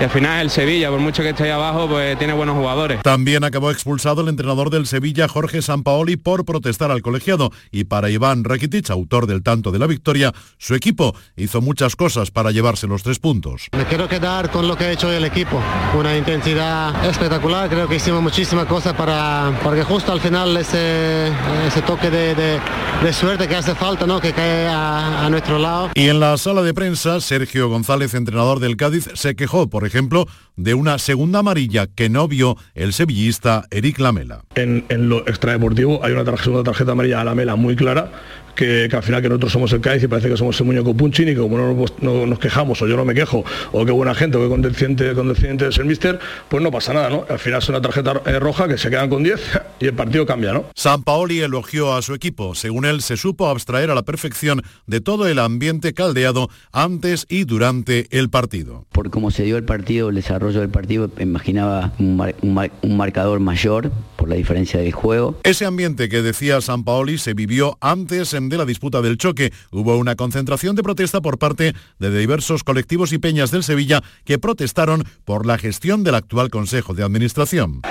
[0.00, 3.00] y al final el Sevilla, por mucho que esté ahí abajo, pues tiene buenos jugadores.
[3.02, 8.10] También acabó expulsado el entrenador del Sevilla, Jorge Sampaoli, por protestar al colegiado y para
[8.10, 12.88] Iván Rakitic, autor del tanto de la victoria, su equipo hizo muchas cosas para llevarse
[12.88, 13.68] los tres puntos.
[13.70, 15.62] Me quiero quedar con lo que ha hecho el equipo,
[15.96, 21.28] una intensidad espectacular, creo que hicimos muchísimas cosas para, porque justo al final ese,
[21.64, 22.60] ese toque de, de,
[23.04, 24.20] de suerte que hace falta, ¿no?
[24.20, 25.90] Que cae a, a, nuestro lado.
[25.94, 30.26] Y en la sala de prensa, Sergio González, entrenador del Cádiz, se quejó, por ejemplo,
[30.56, 34.42] de una segunda amarilla que no vio el sevillista Eric Lamela.
[34.54, 38.10] En, lo extradeportivo hay una una tarjeta amarilla a Lamela muy clara
[38.54, 40.94] que, que, al final que nosotros somos el Cádiz y parece que somos el muñeco
[40.94, 43.92] Punchin y que como no, no, nos quejamos o yo no me quejo o qué
[43.92, 47.24] buena gente o qué condescendiente, condescendiente es el mister, pues no pasa nada, ¿no?
[47.28, 49.40] Al final es una tarjeta eh, roja que se quedan con 10
[49.80, 50.64] y el partido cambia, ¿no?
[50.74, 52.54] San Paoli elogió a su equipo.
[52.54, 57.44] Según él, se supo abstraer a la perfección de todo el ambiente caldeado antes y
[57.44, 58.86] durante el partido.
[58.92, 62.70] Por cómo se dio el partido, el desarrollo del partido, imaginaba un, mar, un, mar,
[62.82, 63.90] un marcador mayor
[64.28, 65.38] la diferencia del juego.
[65.42, 69.52] Ese ambiente que decía San Paoli se vivió antes de la disputa del choque.
[69.70, 74.38] Hubo una concentración de protesta por parte de diversos colectivos y peñas del Sevilla que
[74.38, 77.82] protestaron por la gestión del actual Consejo de Administración.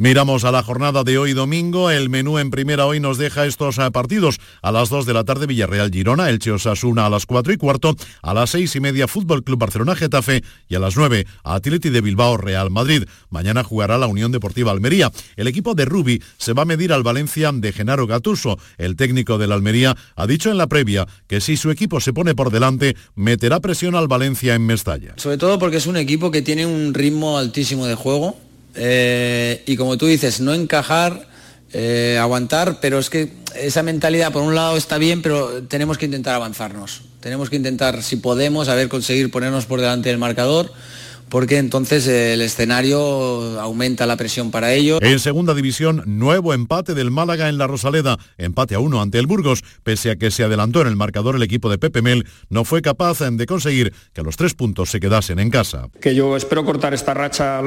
[0.00, 1.90] Miramos a la jornada de hoy domingo.
[1.90, 4.38] El menú en primera hoy nos deja estos partidos.
[4.62, 7.94] A las 2 de la tarde Villarreal Girona, Elche Osasuna a las 4 y cuarto,
[8.22, 12.00] a las 6 y media Fútbol Club Barcelona Getafe y a las 9 Atleti de
[12.00, 13.04] Bilbao Real Madrid.
[13.28, 15.12] Mañana jugará la Unión Deportiva Almería.
[15.36, 18.58] El equipo de Rubi se va a medir al Valencia de Genaro Gatuso.
[18.78, 22.14] El técnico de la Almería ha dicho en la previa que si su equipo se
[22.14, 25.12] pone por delante, meterá presión al Valencia en Mestalla.
[25.18, 28.38] Sobre todo porque es un equipo que tiene un ritmo altísimo de juego
[28.74, 31.28] eh, y como tú dices, no encajar,
[31.72, 36.06] eh, aguantar, pero es que esa mentalidad por un lado está bien, pero tenemos que
[36.06, 37.02] intentar avanzarnos.
[37.20, 40.72] Tenemos que intentar, si podemos, a ver, conseguir ponernos por delante del marcador
[41.30, 44.98] porque entonces el escenario aumenta la presión para ellos.
[45.02, 49.26] En segunda división, nuevo empate del Málaga en la Rosaleda, empate a uno ante el
[49.26, 52.64] Burgos, pese a que se adelantó en el marcador el equipo de Pepe Mel, no
[52.64, 55.88] fue capaz de conseguir que los tres puntos se quedasen en casa.
[56.00, 57.62] Que yo espero cortar esta racha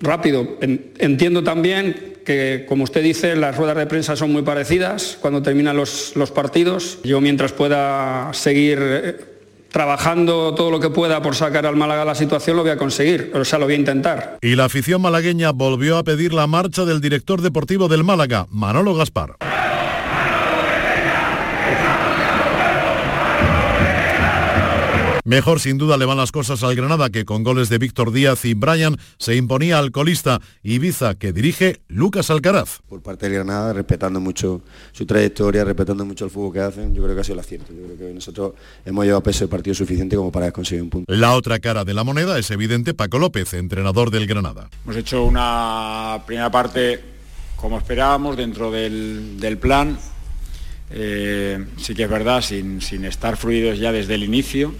[0.00, 0.58] rápido.
[0.60, 5.76] Entiendo también que, como usted dice, las ruedas de prensa son muy parecidas cuando terminan
[5.76, 6.98] los, los partidos.
[7.02, 9.37] Yo mientras pueda seguir
[9.70, 13.32] trabajando todo lo que pueda por sacar al Málaga la situación lo voy a conseguir,
[13.34, 14.38] o sea, lo voy a intentar.
[14.40, 18.94] Y la afición malagueña volvió a pedir la marcha del director deportivo del Málaga, Manolo
[18.94, 19.36] Gaspar.
[25.28, 28.46] Mejor sin duda le van las cosas al Granada que con goles de Víctor Díaz
[28.46, 32.78] y Brian se imponía al colista Ibiza que dirige Lucas Alcaraz.
[32.88, 34.62] Por parte del Granada, respetando mucho
[34.92, 37.74] su trayectoria, respetando mucho el fútbol que hacen, yo creo que ha sido el acierto.
[37.74, 38.54] Yo creo que nosotros
[38.86, 41.14] hemos llevado peso de partido suficiente como para conseguir un punto.
[41.14, 44.70] La otra cara de la moneda es evidente Paco López, entrenador del Granada.
[44.86, 47.04] Hemos hecho una primera parte
[47.54, 49.98] como esperábamos dentro del, del plan.
[50.90, 54.72] Eh, sí que es verdad, sin, sin estar fluidos ya desde el inicio,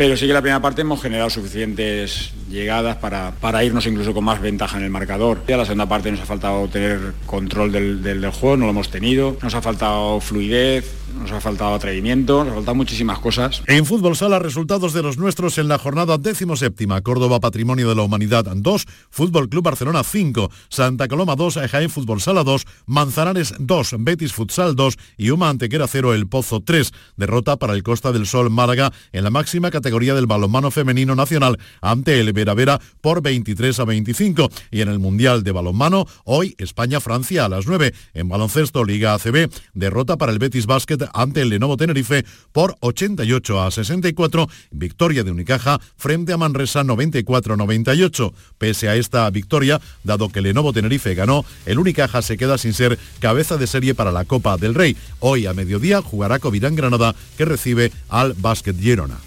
[0.00, 4.24] pero sí que la primera parte hemos generado suficientes llegadas para, para, irnos incluso con
[4.24, 5.42] más ventaja en el marcador.
[5.46, 8.70] Ya la segunda parte nos ha faltado tener control del, del, del, juego, no lo
[8.70, 13.62] hemos tenido, nos ha faltado fluidez, nos ha faltado atrevimiento, nos ha faltado muchísimas cosas.
[13.66, 17.00] En fútbol sala, resultados de los nuestros en la jornada décimo séptima.
[17.00, 22.20] Córdoba Patrimonio de la Humanidad 2, Fútbol Club Barcelona 5, Santa Coloma 2, Jaén Fútbol
[22.20, 26.92] Sala 2, Manzanares 2, Betis Futsal 2 y Uma Antequera 0, El Pozo 3.
[27.16, 31.58] Derrota para el Costa del Sol Málaga en la máxima categoría del balonmano femenino nacional
[31.80, 34.48] ante el Vera Vera por 23 a 25.
[34.70, 37.92] Y en el Mundial de Balonmano, hoy España-Francia a las 9.
[38.14, 43.62] En baloncesto Liga ACB, derrota para el Betis Basket ante el Lenovo Tenerife por 88
[43.62, 44.48] a 64.
[44.70, 48.32] Victoria de Unicaja frente a Manresa 94-98.
[48.58, 52.98] Pese a esta victoria, dado que Lenovo Tenerife ganó, el Unicaja se queda sin ser
[53.18, 54.96] cabeza de serie para la Copa del Rey.
[55.20, 59.18] Hoy a mediodía jugará Covirán Granada que recibe al Basket Girona.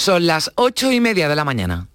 [0.00, 1.89] Son las ocho y media de la mañana.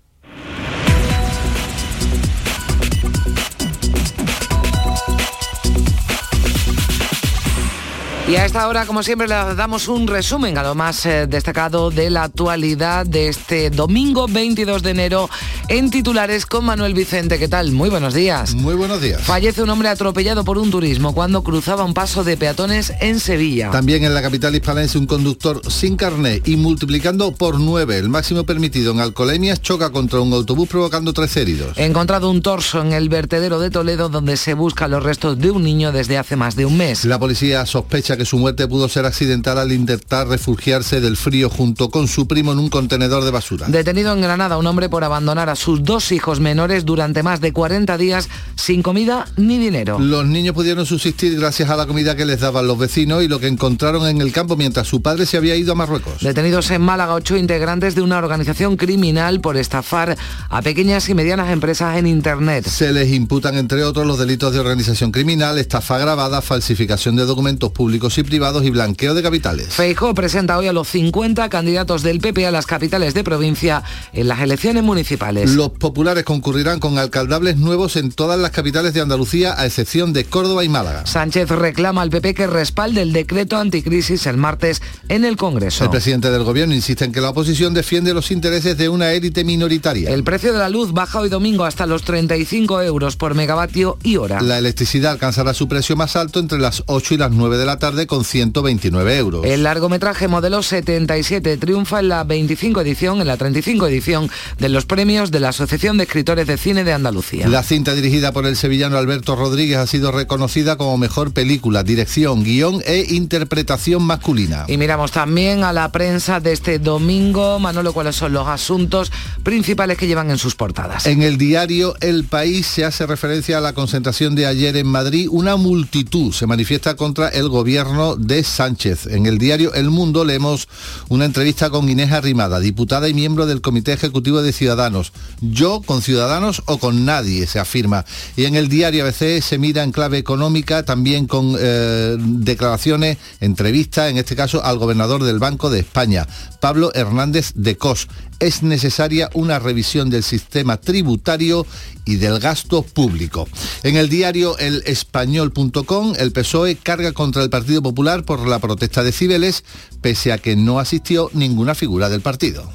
[8.27, 11.91] Y a esta hora, como siempre, le damos un resumen a lo más eh, destacado
[11.91, 15.29] de la actualidad de este domingo 22 de enero
[15.67, 17.37] en titulares con Manuel Vicente.
[17.37, 17.71] ¿Qué tal?
[17.71, 18.55] Muy buenos días.
[18.55, 19.21] Muy buenos días.
[19.21, 23.69] Fallece un hombre atropellado por un turismo cuando cruzaba un paso de peatones en Sevilla.
[23.69, 28.43] También en la capital hispalense un conductor sin carnet y multiplicando por nueve el máximo
[28.43, 31.77] permitido en alcoholemias choca contra un autobús provocando tres heridos.
[31.77, 35.51] He encontrado un torso en el vertedero de Toledo donde se buscan los restos de
[35.51, 37.05] un niño desde hace más de un mes.
[37.05, 41.89] La policía sospecha que su muerte pudo ser accidental al intentar refugiarse del frío junto
[41.89, 43.67] con su primo en un contenedor de basura.
[43.67, 47.53] Detenido en Granada un hombre por abandonar a sus dos hijos menores durante más de
[47.53, 49.99] 40 días sin comida ni dinero.
[49.99, 53.39] Los niños pudieron subsistir gracias a la comida que les daban los vecinos y lo
[53.39, 56.21] que encontraron en el campo mientras su padre se había ido a Marruecos.
[56.21, 60.17] Detenidos en Málaga ocho integrantes de una organización criminal por estafar
[60.49, 62.67] a pequeñas y medianas empresas en Internet.
[62.67, 67.71] Se les imputan entre otros los delitos de organización criminal, estafa agravada, falsificación de documentos
[67.71, 69.67] públicos y privados y blanqueo de capitales.
[69.69, 74.27] Feijóo presenta hoy a los 50 candidatos del PP a las capitales de provincia en
[74.27, 75.51] las elecciones municipales.
[75.51, 80.25] Los populares concurrirán con alcaldables nuevos en todas las capitales de Andalucía, a excepción de
[80.25, 81.05] Córdoba y Málaga.
[81.05, 85.83] Sánchez reclama al PP que respalde el decreto anticrisis el martes en el Congreso.
[85.83, 89.43] El presidente del gobierno insiste en que la oposición defiende los intereses de una élite
[89.43, 90.11] minoritaria.
[90.11, 94.17] El precio de la luz baja hoy domingo hasta los 35 euros por megavatio y
[94.17, 94.41] hora.
[94.41, 97.79] La electricidad alcanzará su precio más alto entre las 8 y las 9 de la
[97.79, 99.45] tarde con 129 euros.
[99.45, 104.29] El largometraje modelo 77 triunfa en la 25 edición, en la 35 edición
[104.59, 107.47] de los premios de la Asociación de Escritores de Cine de Andalucía.
[107.47, 112.43] La cinta dirigida por el sevillano Alberto Rodríguez ha sido reconocida como mejor película, dirección,
[112.43, 114.65] guion e interpretación masculina.
[114.67, 117.59] Y miramos también a la prensa de este domingo.
[117.59, 119.11] Manolo, ¿cuáles son los asuntos
[119.43, 121.05] principales que llevan en sus portadas?
[121.05, 125.27] En el diario El País se hace referencia a la concentración de ayer en Madrid.
[125.31, 127.84] Una multitud se manifiesta contra el gobierno
[128.17, 129.05] de Sánchez.
[129.05, 130.67] En el diario El Mundo leemos
[131.07, 135.13] una entrevista con Inés Arrimada, diputada y miembro del Comité Ejecutivo de Ciudadanos.
[135.39, 138.03] Yo con Ciudadanos o con nadie, se afirma.
[138.35, 144.09] Y en el diario ABC se mira en clave económica, también con eh, declaraciones, entrevista,
[144.09, 146.27] en este caso al gobernador del Banco de España,
[146.59, 148.07] Pablo Hernández de Cos.
[148.39, 151.65] Es necesaria una revisión del sistema tributario
[152.03, 153.47] y del gasto público.
[153.83, 159.03] En el diario El Español.com, el PSOE carga contra el Partido Popular por la protesta
[159.03, 159.63] de Cibeles,
[160.01, 162.69] pese a que no asistió ninguna figura del partido.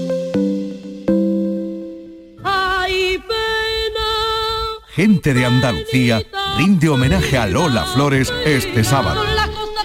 [4.90, 6.22] Gente de Andalucía
[6.59, 9.20] rinde homenaje a Lola Flores este sábado.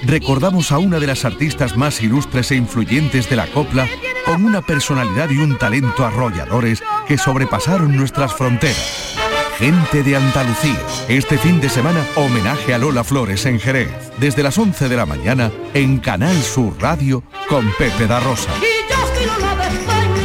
[0.04, 3.90] Recordamos a una de las artistas más ilustres e influyentes de la copla
[4.26, 9.19] con una personalidad y un talento arrolladores que sobrepasaron nuestras fronteras.
[9.60, 10.80] Gente de Andalucía.
[11.10, 13.92] Este fin de semana, homenaje a Lola Flores en Jerez.
[14.18, 18.50] Desde las 11 de la mañana, en Canal Sur Radio, con Pepe da Rosa.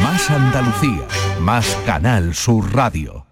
[0.05, 1.03] Más Andalucía,
[1.41, 3.27] más Canal Sur Radio.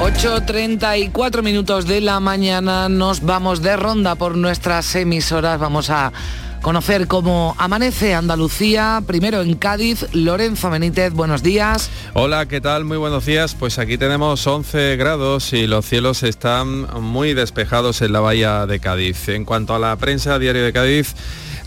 [0.00, 2.88] ...8.34 minutos de la mañana...
[2.88, 5.60] ...nos vamos de ronda por nuestras emisoras...
[5.60, 6.10] ...vamos a
[6.62, 10.06] conocer cómo amanece Andalucía, primero en Cádiz.
[10.12, 11.90] Lorenzo Benítez, buenos días.
[12.14, 12.84] Hola, ¿qué tal?
[12.84, 13.54] Muy buenos días.
[13.54, 18.80] Pues aquí tenemos 11 grados y los cielos están muy despejados en la bahía de
[18.80, 19.28] Cádiz.
[19.28, 21.14] En cuanto a la prensa, Diario de Cádiz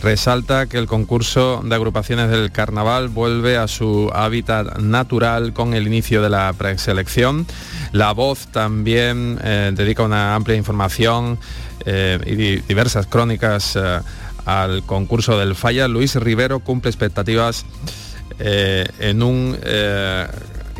[0.04, 5.88] resalta que el concurso de agrupaciones del carnaval vuelve a su hábitat natural con el
[5.88, 7.48] inicio de la preselección.
[7.94, 11.40] La voz también eh, dedica una amplia información
[11.86, 14.00] eh, y diversas crónicas eh,
[14.46, 15.88] al concurso del Falla.
[15.88, 17.66] Luis Rivero cumple expectativas
[18.40, 20.28] eh, en un eh,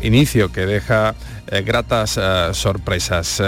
[0.02, 1.14] inicio que deja
[1.46, 2.18] eh, gratas
[2.56, 3.42] sorpresas.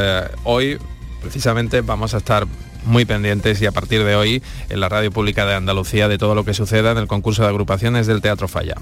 [0.45, 0.79] hoy
[1.21, 2.47] precisamente vamos a estar
[2.85, 6.35] muy pendientes y a partir de hoy en la radio pública de Andalucía de todo
[6.35, 8.77] lo que suceda en el concurso de agrupaciones del Teatro Falla.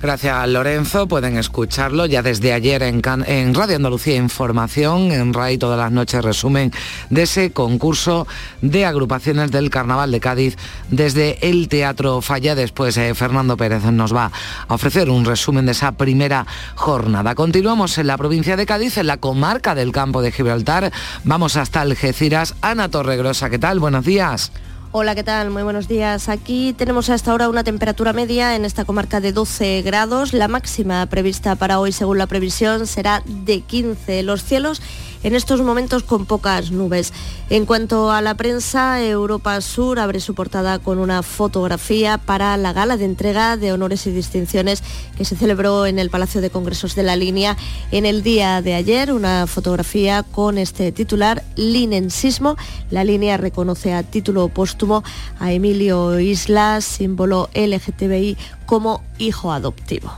[0.00, 5.90] Gracias Lorenzo, pueden escucharlo ya desde ayer en, Radio Andalucía Información, en RAI todas las
[5.90, 6.70] noches resumen
[7.10, 8.24] de ese concurso
[8.62, 10.56] de agrupaciones del Carnaval de Cádiz
[10.88, 12.54] desde el Teatro Falla.
[12.54, 14.30] Después eh, Fernando Pérez nos va
[14.68, 16.46] a ofrecer un resumen de esa primera
[16.76, 17.34] jornada.
[17.34, 20.92] Continuamos en la provincia de Cádiz, en la comarca del Campo de Gibraltar.
[21.24, 22.54] Vamos hasta Algeciras.
[22.62, 23.80] Ana Torregrosa, ¿qué tal?
[23.80, 24.52] Buenos días.
[24.90, 25.50] Hola, ¿qué tal?
[25.50, 26.30] Muy buenos días.
[26.30, 30.32] Aquí tenemos hasta ahora una temperatura media en esta comarca de 12 grados.
[30.32, 34.22] La máxima prevista para hoy, según la previsión, será de 15.
[34.22, 34.80] Los cielos
[35.22, 37.12] en estos momentos con pocas nubes.
[37.50, 42.72] En cuanto a la prensa, Europa Sur abre su portada con una fotografía para la
[42.72, 44.82] gala de entrega de honores y distinciones
[45.16, 47.56] que se celebró en el Palacio de Congresos de la Línea
[47.90, 49.12] en el día de ayer.
[49.12, 52.56] Una fotografía con este titular, Linensismo.
[52.90, 55.02] La línea reconoce a título póstumo
[55.38, 60.12] a Emilio Islas, símbolo LGTBI, como hijo adoptivo.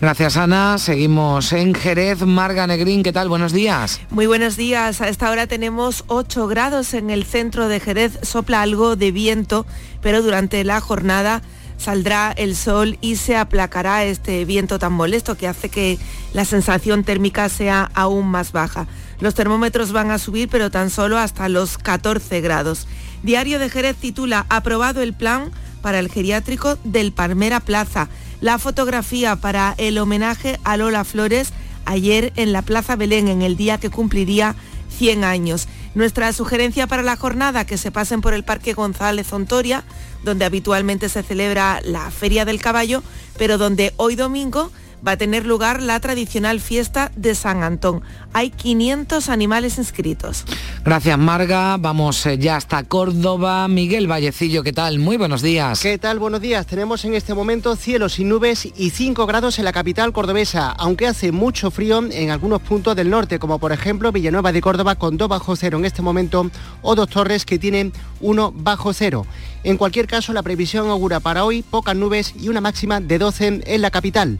[0.00, 0.78] Gracias Ana.
[0.78, 2.22] Seguimos en Jerez.
[2.22, 3.28] Marga Negrín, ¿qué tal?
[3.28, 4.00] Buenos días.
[4.10, 5.00] Muy buenos días.
[5.00, 8.16] A esta hora tenemos 8 grados en el centro de Jerez.
[8.22, 9.66] Sopla algo de viento,
[10.00, 11.42] pero durante la jornada
[11.78, 15.98] saldrá el sol y se aplacará este viento tan molesto que hace que
[16.32, 18.86] la sensación térmica sea aún más baja.
[19.18, 22.86] Los termómetros van a subir, pero tan solo hasta los 14 grados.
[23.24, 25.50] Diario de Jerez titula Aprobado el plan
[25.82, 28.08] para el geriátrico del Palmera Plaza
[28.40, 31.52] la fotografía para el homenaje a Lola Flores
[31.84, 34.54] ayer en la Plaza Belén, en el día que cumpliría
[34.96, 35.68] 100 años.
[35.94, 39.84] Nuestra sugerencia para la jornada, que se pasen por el Parque González Ontoria,
[40.22, 43.02] donde habitualmente se celebra la Feria del Caballo,
[43.38, 44.70] pero donde hoy domingo
[45.06, 48.02] va a tener lugar la tradicional fiesta de San Antón.
[48.32, 50.44] Hay 500 animales inscritos.
[50.84, 53.68] Gracias Marga, vamos eh, ya hasta Córdoba.
[53.68, 54.98] Miguel Vallecillo, ¿qué tal?
[54.98, 55.80] Muy buenos días.
[55.80, 56.18] ¿Qué tal?
[56.18, 56.66] Buenos días.
[56.66, 61.06] Tenemos en este momento cielos sin nubes y 5 grados en la capital cordobesa, aunque
[61.06, 65.16] hace mucho frío en algunos puntos del norte, como por ejemplo Villanueva de Córdoba con
[65.16, 66.50] 2 bajo cero en este momento
[66.82, 69.26] o dos torres que tienen 1 bajo cero.
[69.64, 73.62] En cualquier caso, la previsión augura para hoy pocas nubes y una máxima de 12
[73.66, 74.38] en la capital.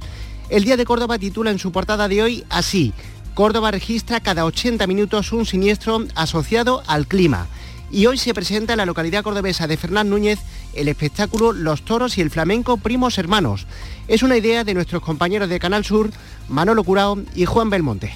[0.49, 2.95] El Día de Córdoba titula en su portada de hoy así,
[3.35, 7.47] Córdoba registra cada 80 minutos un siniestro asociado al clima.
[7.91, 10.39] Y hoy se presenta en la localidad cordobesa de Fernán Núñez
[10.75, 13.67] el espectáculo Los Toros y el Flamenco Primos Hermanos.
[14.09, 16.11] Es una idea de nuestros compañeros de Canal Sur,
[16.49, 18.13] Manolo Curao y Juan Belmonte.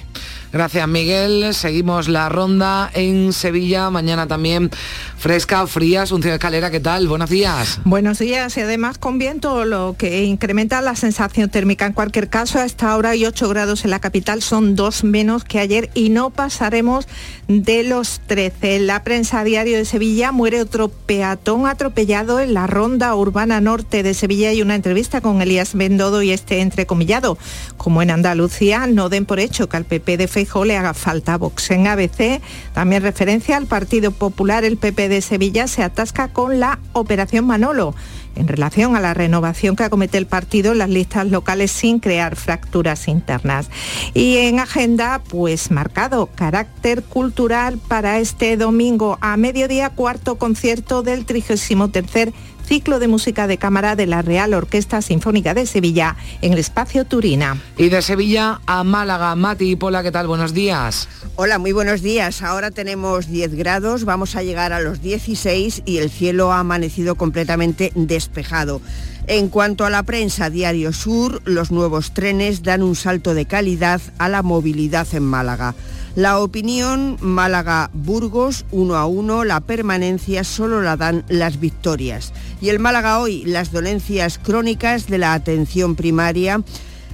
[0.53, 1.51] Gracias Miguel.
[1.55, 3.89] Seguimos la ronda en Sevilla.
[3.89, 4.69] Mañana también
[5.17, 6.03] fresca, fría.
[6.03, 7.07] Asunción Escalera, ¿qué tal?
[7.07, 7.79] Buenos días.
[7.85, 11.87] Buenos días y además con viento, lo que incrementa la sensación térmica.
[11.87, 15.43] En cualquier caso, a esta hora hay 8 grados en la capital, son dos menos
[15.43, 17.07] que ayer y no pasaremos
[17.47, 18.75] de los 13.
[18.75, 24.03] En la prensa diario de Sevilla muere otro peatón atropellado en la ronda urbana norte
[24.03, 27.39] de Sevilla y una entrevista con Elías Bendodo y este entrecomillado.
[27.77, 30.27] Como en Andalucía, no den por hecho que al PP de
[30.65, 31.71] le haga falta Vox.
[31.71, 32.41] En ABC,
[32.73, 37.95] también referencia al Partido Popular, el PP de Sevilla se atasca con la Operación Manolo
[38.35, 42.35] en relación a la renovación que acomete el partido en las listas locales sin crear
[42.35, 43.69] fracturas internas.
[44.13, 51.25] Y en agenda, pues marcado carácter cultural para este domingo a mediodía, cuarto concierto del
[51.25, 51.71] 33
[52.65, 57.05] ciclo de música de cámara de la Real Orquesta Sinfónica de Sevilla en el espacio
[57.05, 57.57] Turina.
[57.77, 60.27] Y de Sevilla a Málaga, Mati y Pola, ¿qué tal?
[60.27, 61.07] Buenos días.
[61.35, 62.41] Hola, muy buenos días.
[62.43, 67.15] Ahora tenemos 10 grados, vamos a llegar a los 16 y el cielo ha amanecido
[67.15, 68.81] completamente despejado.
[69.25, 74.01] En cuanto a la prensa Diario Sur, los nuevos trenes dan un salto de calidad
[74.17, 75.75] a la movilidad en Málaga.
[76.15, 82.33] La opinión Málaga-Burgos 1 a 1, la permanencia solo la dan las victorias.
[82.61, 86.61] Y el Málaga hoy, las dolencias crónicas de la atención primaria.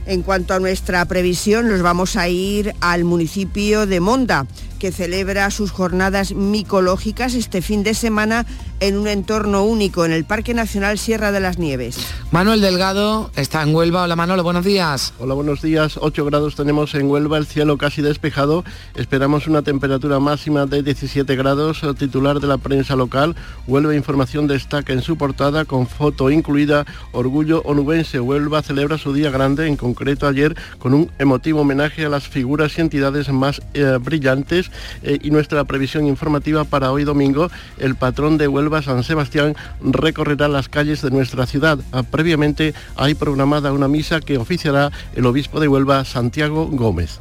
[0.06, 4.48] En cuanto a nuestra previsión, nos vamos a ir al municipio de Monda,
[4.80, 8.46] que celebra sus jornadas micológicas este fin de semana
[8.80, 11.98] en un entorno único en el Parque Nacional Sierra de las Nieves.
[12.32, 14.04] Manuel Delgado está en Huelva.
[14.04, 15.14] Hola Manolo, buenos días.
[15.20, 16.00] Hola, buenos días.
[16.02, 18.64] 8 grados tenemos en Huelva, el cielo casi despejado.
[18.96, 21.84] Esperamos una temperatura máxima de 17 grados.
[21.84, 23.36] El titular de la prensa local,
[23.68, 28.20] Huelva Información destaca en su portada con foto incluida Orgullo Onubense.
[28.20, 32.78] Huelva celebra su día grande, en concreto ayer, con un emotivo homenaje a las figuras
[32.78, 34.69] y entidades más eh, brillantes
[35.04, 40.48] eh, y nuestra previsión informativa para hoy domingo, el patrón de Huelva San Sebastián recorrerá
[40.48, 41.80] las calles de nuestra ciudad.
[41.92, 47.20] Ah, previamente hay programada una misa que oficiará el obispo de Huelva, Santiago Gómez.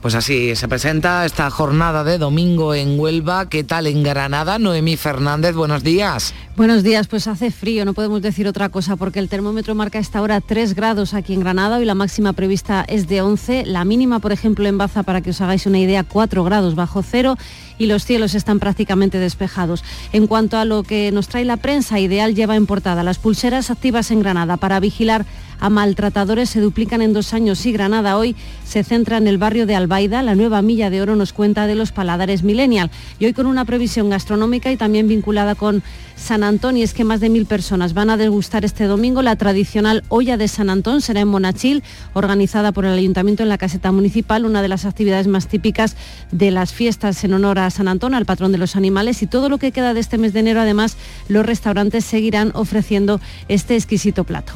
[0.00, 3.48] Pues así se presenta esta jornada de domingo en Huelva.
[3.48, 4.60] ¿Qué tal en Granada?
[4.60, 6.34] Noemí Fernández, buenos días.
[6.56, 10.22] Buenos días, pues hace frío, no podemos decir otra cosa porque el termómetro marca esta
[10.22, 13.66] hora 3 grados aquí en Granada y la máxima prevista es de 11.
[13.66, 17.02] La mínima, por ejemplo, en Baza, para que os hagáis una idea, 4 grados bajo
[17.02, 17.36] cero
[17.78, 19.84] y los cielos están prácticamente despejados.
[20.12, 23.70] En cuanto a lo que nos trae la prensa, Ideal lleva en portada las pulseras
[23.70, 25.24] activas en Granada para vigilar
[25.60, 29.66] a maltratadores se duplican en dos años y Granada hoy se centra en el barrio
[29.66, 30.22] de Albaida.
[30.22, 33.64] La nueva milla de oro nos cuenta de los paladares millennial y hoy con una
[33.64, 35.82] previsión gastronómica y también vinculada con
[36.16, 39.36] San Antón y es que más de mil personas van a degustar este domingo la
[39.36, 41.00] tradicional olla de San Antón.
[41.00, 45.26] Será en Monachil, organizada por el Ayuntamiento en la caseta municipal, una de las actividades
[45.26, 45.96] más típicas
[46.30, 49.48] de las fiestas en honor a San Antón, al patrón de los animales y todo
[49.48, 50.60] lo que queda de este mes de enero.
[50.60, 50.96] Además,
[51.28, 54.52] los restaurantes seguirán ofreciendo este exquisito plato.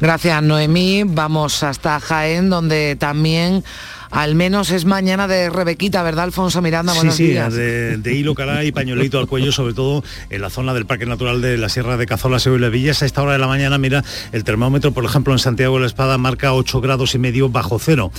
[0.00, 1.04] Gracias, Noemí.
[1.04, 3.64] Vamos hasta Jaén, donde también
[4.14, 6.94] al menos es mañana de Rebequita, ¿verdad, Alfonso Miranda?
[6.94, 10.50] Buenos sí, sí, De, de, hilo calá y pañuelito al cuello, sobre todo en la
[10.50, 13.02] zona del Parque Natural de la Sierra de Cazorla, y las Villas.
[13.02, 15.86] A esta hora de la mañana, mira, el termómetro, por ejemplo, en Santiago de la
[15.88, 18.12] Espada marca 8 grados y medio bajo cero.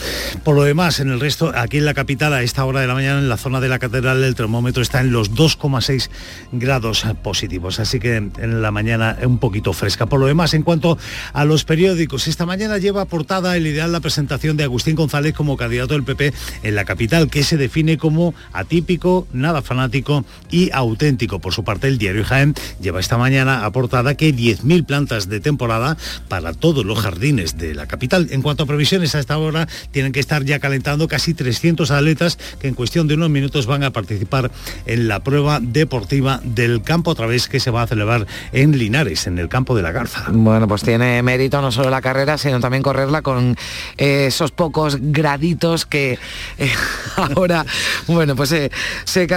[0.44, 2.94] Por lo demás, en el resto, aquí en la capital, a esta hora de la
[2.94, 6.10] mañana, en la zona de la catedral, el termómetro está en los 2,6
[6.52, 7.80] grados positivos.
[7.80, 10.08] Así que en la mañana un poquito fresca.
[10.08, 10.98] Por lo demás, en cuanto
[11.32, 15.56] a los periódicos, esta mañana lleva portada el ideal la presentación de Agustín González como
[15.56, 16.34] candidato del PP
[16.64, 21.40] en la capital, que se define como atípico, nada fanático y auténtico.
[21.40, 25.98] Por su parte, el diario Jaén lleva esta mañana aportada que 10.000 plantas de temporada
[26.28, 28.28] para todos los jardines de la capital.
[28.32, 32.38] En cuanto a previsiones, a esta hora tienen que estar ya calentando casi 300 atletas
[32.60, 34.52] que en cuestión de unos minutos van a participar
[34.86, 39.28] en la prueba deportiva del campo, otra vez que se va a celebrar en Linares,
[39.28, 40.26] en el campo de la Garza.
[40.32, 43.56] Bueno, pues tiene mérito no solo la carrera, sino también correrla con
[43.98, 46.20] eh, esos pocos graditos que
[46.58, 46.72] eh,
[47.16, 47.66] ahora,
[48.08, 48.72] bueno, pues eh,
[49.04, 49.28] se,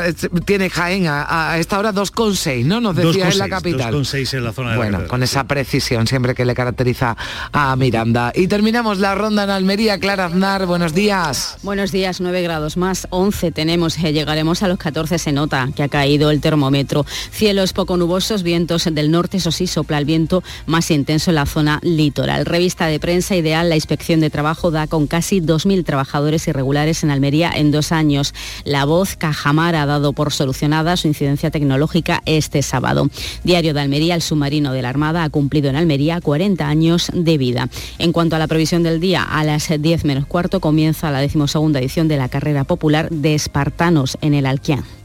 [0.45, 2.81] tiene Jaén a, esta hora 2,6, ¿no?
[2.81, 3.95] Nos decía en la capital.
[3.95, 7.17] 2,6 en la zona de Bueno, con esa precisión siempre que le caracteriza
[7.53, 8.33] a Miranda.
[8.35, 9.99] Y terminamos la ronda en Almería.
[9.99, 11.57] Clara Aznar, buenos días.
[11.63, 15.83] Buenos días, 9 grados más, 11 tenemos, eh, llegaremos a los 14, se nota que
[15.83, 17.05] ha caído el termómetro.
[17.31, 21.47] Cielos poco nubosos, vientos del norte, eso sí, sopla el viento más intenso en la
[21.47, 22.45] zona litoral.
[22.45, 26.18] Revista de prensa ideal, la inspección de trabajo da con casi 2.000 trabajadores
[26.49, 28.35] irregulares en Almería en dos años.
[28.65, 33.09] La voz Cajamar ha dado por solucionada su incidencia tecnológica este sábado.
[33.45, 37.39] Diario de Almería, el submarino de la Armada ha cumplido en Almería 40 años de
[37.39, 37.69] vida.
[37.99, 41.81] En cuanto a la previsión del día, a las 10 menos cuarto comienza la decimosegunda
[41.81, 44.98] edición de la carrera popular de Espartanos en el Alquián.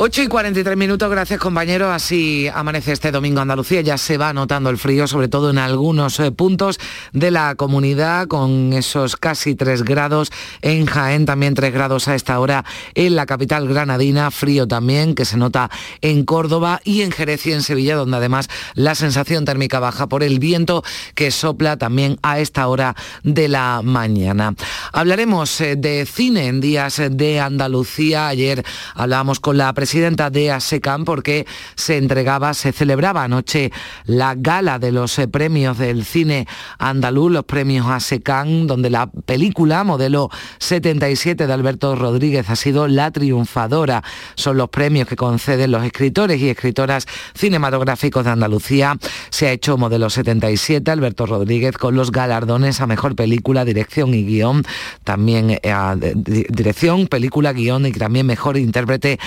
[0.00, 1.90] 8 y 43 minutos, gracias compañero.
[1.90, 3.80] Así amanece este domingo Andalucía.
[3.80, 6.78] Ya se va notando el frío, sobre todo en algunos eh, puntos
[7.12, 10.30] de la comunidad, con esos casi 3 grados.
[10.62, 14.30] En Jaén también 3 grados a esta hora en la capital granadina.
[14.30, 15.68] Frío también, que se nota
[16.00, 20.22] en Córdoba y en Jerez y en Sevilla, donde además la sensación térmica baja por
[20.22, 20.84] el viento
[21.16, 22.94] que sopla también a esta hora
[23.24, 24.54] de la mañana.
[24.92, 28.28] Hablaremos eh, de cine en días de Andalucía.
[28.28, 33.72] Ayer hablábamos con la presidenta presidenta de ASECAM porque se entregaba, se celebraba anoche
[34.04, 36.46] la gala de los eh, premios del cine
[36.78, 40.28] andaluz, los premios ASECAM, donde la película modelo
[40.58, 44.04] 77 de Alberto Rodríguez ha sido la triunfadora.
[44.34, 48.94] Son los premios que conceden los escritores y escritoras cinematográficos de Andalucía.
[49.30, 54.22] Se ha hecho modelo 77 Alberto Rodríguez con los galardones a mejor película, dirección y
[54.26, 54.66] guion,
[55.02, 59.18] también eh, a dirección, película, guion y también mejor intérprete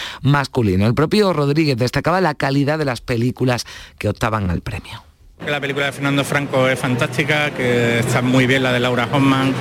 [0.85, 3.65] El propio Rodríguez destacaba la calidad de las películas
[3.97, 5.03] que optaban al premio.
[5.47, 9.53] La película de Fernando Franco es fantástica, que está muy bien la de Laura Hoffman,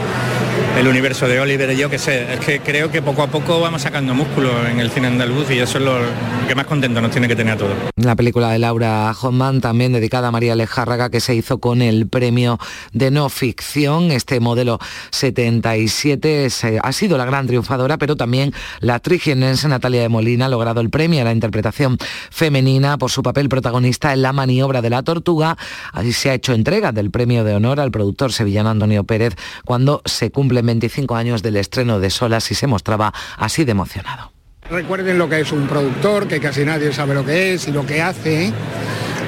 [0.79, 3.83] el universo de Oliver, yo qué sé, es que creo que poco a poco vamos
[3.83, 5.99] sacando músculo en el cine andaluz y eso es lo
[6.49, 7.73] que más contento nos tiene que tener a todos.
[7.97, 12.09] La película de Laura Hoffman, también dedicada a María Lejárraga, que se hizo con el
[12.09, 12.59] premio
[12.93, 14.79] de no ficción, este modelo
[15.11, 16.49] 77
[16.83, 20.91] ha sido la gran triunfadora, pero también la trigenense Natalia de Molina ha logrado el
[20.91, 21.99] premio a la interpretación
[22.31, 25.57] femenina por su papel protagonista en La maniobra de la tortuga,
[25.93, 30.03] Así se ha hecho entrega del premio de honor al productor sevillano Antonio Pérez cuando
[30.05, 34.33] se cumplen 25 años del estreno de Solas y se mostraba así de emocionado.
[34.71, 37.85] Recuerden lo que es un productor, que casi nadie sabe lo que es y lo
[37.85, 38.53] que hace.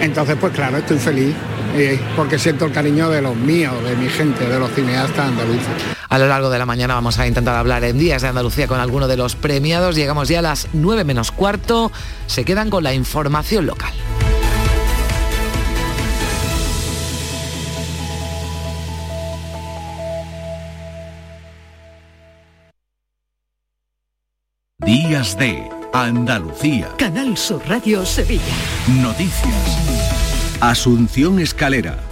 [0.01, 1.35] Entonces, pues claro, estoy feliz
[1.75, 5.69] eh, porque siento el cariño de los míos, de mi gente, de los cineastas andaluces.
[6.09, 8.79] A lo largo de la mañana vamos a intentar hablar en Días de Andalucía con
[8.79, 9.97] alguno de los premiados.
[9.97, 11.91] Llegamos ya a las 9 menos cuarto.
[12.27, 13.93] Se quedan con la información local.
[24.85, 26.89] Días de Andalucía.
[26.99, 28.43] Canal Sur Radio Sevilla.
[29.01, 30.59] Noticias.
[30.61, 32.12] Asunción Escalera.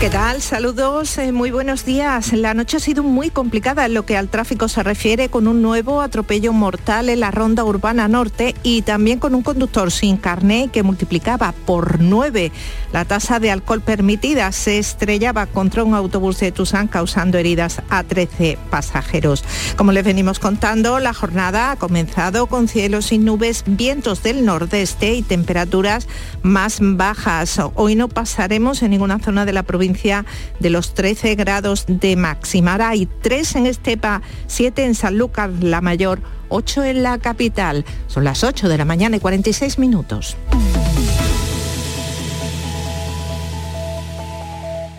[0.00, 0.40] ¿Qué tal?
[0.40, 2.32] Saludos, eh, muy buenos días.
[2.32, 5.60] La noche ha sido muy complicada en lo que al tráfico se refiere con un
[5.60, 10.68] nuevo atropello mortal en la ronda urbana norte y también con un conductor sin carné
[10.72, 12.52] que multiplicaba por nueve
[12.92, 14.52] la tasa de alcohol permitida.
[14.52, 19.42] Se estrellaba contra un autobús de Tusán causando heridas a 13 pasajeros.
[19.76, 25.14] Como les venimos contando, la jornada ha comenzado con cielos sin nubes, vientos del nordeste
[25.14, 26.06] y temperaturas
[26.42, 27.60] más bajas.
[27.74, 32.72] Hoy no pasaremos en ninguna zona de la provincia de los 13 grados de máxima.
[32.72, 37.84] Ahora hay 3 en Estepa, 7 en San Lucas la Mayor, 8 en la capital.
[38.06, 40.36] Son las 8 de la mañana y 46 minutos.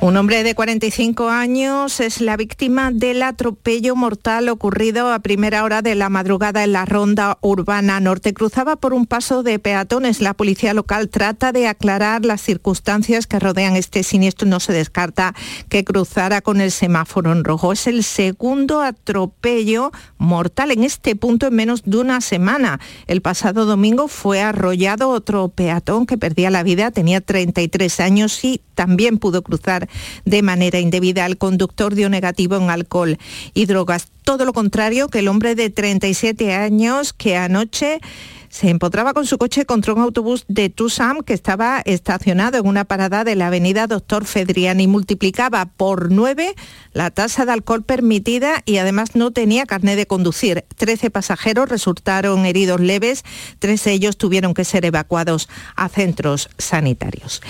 [0.00, 5.82] Un hombre de 45 años es la víctima del atropello mortal ocurrido a primera hora
[5.82, 8.32] de la madrugada en la ronda urbana norte.
[8.32, 10.20] Cruzaba por un paso de peatones.
[10.20, 14.46] La policía local trata de aclarar las circunstancias que rodean este siniestro.
[14.46, 15.34] No se descarta
[15.68, 17.72] que cruzara con el semáforo en rojo.
[17.72, 22.78] Es el segundo atropello mortal en este punto en menos de una semana.
[23.08, 26.92] El pasado domingo fue arrollado otro peatón que perdía la vida.
[26.92, 29.87] Tenía 33 años y también pudo cruzar
[30.24, 31.26] de manera indebida.
[31.26, 33.18] El conductor dio negativo en alcohol
[33.54, 34.08] y drogas.
[34.24, 38.00] Todo lo contrario que el hombre de 37 años que anoche
[38.48, 42.84] se empotraba con su coche contra un autobús de Tusam que estaba estacionado en una
[42.84, 44.86] parada de la avenida Doctor Fedriani.
[44.86, 46.54] Multiplicaba por nueve
[46.98, 50.64] la tasa de alcohol permitida y además no tenía carnet de conducir.
[50.74, 53.24] Trece pasajeros resultaron heridos leves,
[53.60, 57.40] tres de ellos tuvieron que ser evacuados a centros sanitarios.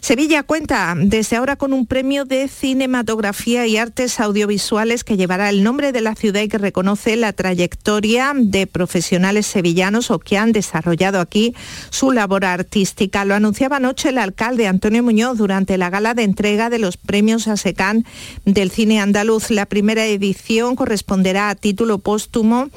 [0.00, 5.64] Sevilla cuenta desde ahora con un premio de cinematografía y artes audiovisuales que llevará el
[5.64, 10.52] nombre de la ciudad y que reconoce la trayectoria de profesionales sevillanos o que han
[10.52, 11.52] desarrollado aquí
[11.90, 13.24] su labor artística.
[13.24, 17.48] Lo anunciaba anoche el alcalde Antonio Muñoz durante la gala de entrega de los premios
[17.48, 18.04] ASECAN
[18.44, 19.50] del cine andaluz.
[19.50, 22.68] La primera edición corresponderá a título póstumo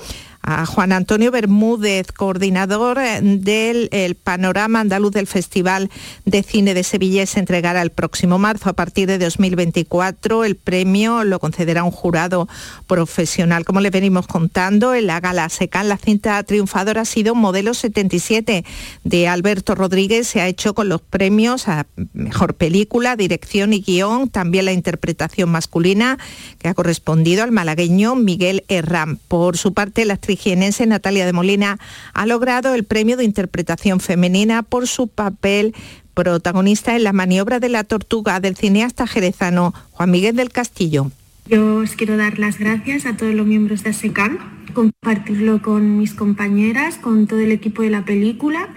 [0.49, 5.91] a Juan Antonio Bermúdez, coordinador eh, del Panorama Andaluz del Festival
[6.23, 8.69] de Cine de Sevilla, se entregará el próximo marzo.
[8.69, 12.47] A partir de 2024 el premio lo concederá un jurado
[12.87, 13.65] profesional.
[13.65, 18.63] Como le venimos contando, en la gala SECAN la cinta triunfadora ha sido Modelo 77
[19.03, 20.29] de Alberto Rodríguez.
[20.29, 25.49] Se ha hecho con los premios a Mejor Película, Dirección y Guión, también la interpretación
[25.49, 26.17] masculina
[26.57, 29.19] que ha correspondido al malagueño Miguel Herrán.
[29.27, 31.79] Por su parte, la actriz jienense Natalia de Molina
[32.13, 35.75] ha logrado el premio de interpretación femenina por su papel
[36.13, 41.11] protagonista en la maniobra de la tortuga del cineasta jerezano Juan Miguel del Castillo.
[41.47, 44.37] Yo os quiero dar las gracias a todos los miembros de ASECAN,
[44.73, 48.69] compartirlo con mis compañeras, con todo el equipo de la película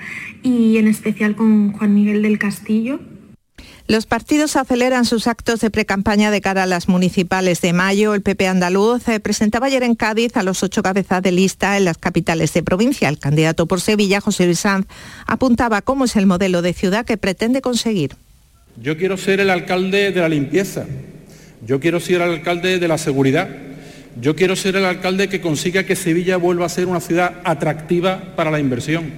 [0.42, 3.00] y en especial con Juan Miguel del Castillo,
[3.86, 8.14] los partidos aceleran sus actos de precampaña de cara a las municipales de mayo.
[8.14, 11.84] El PP andaluz eh, presentaba ayer en Cádiz a los ocho cabezas de lista en
[11.84, 13.08] las capitales de provincia.
[13.08, 14.86] El candidato por Sevilla, José Luis Sanz,
[15.26, 18.14] apuntaba cómo es el modelo de ciudad que pretende conseguir.
[18.80, 20.86] Yo quiero ser el alcalde de la limpieza.
[21.66, 23.48] Yo quiero ser el alcalde de la seguridad.
[24.20, 28.34] Yo quiero ser el alcalde que consiga que Sevilla vuelva a ser una ciudad atractiva
[28.36, 29.12] para la inversión.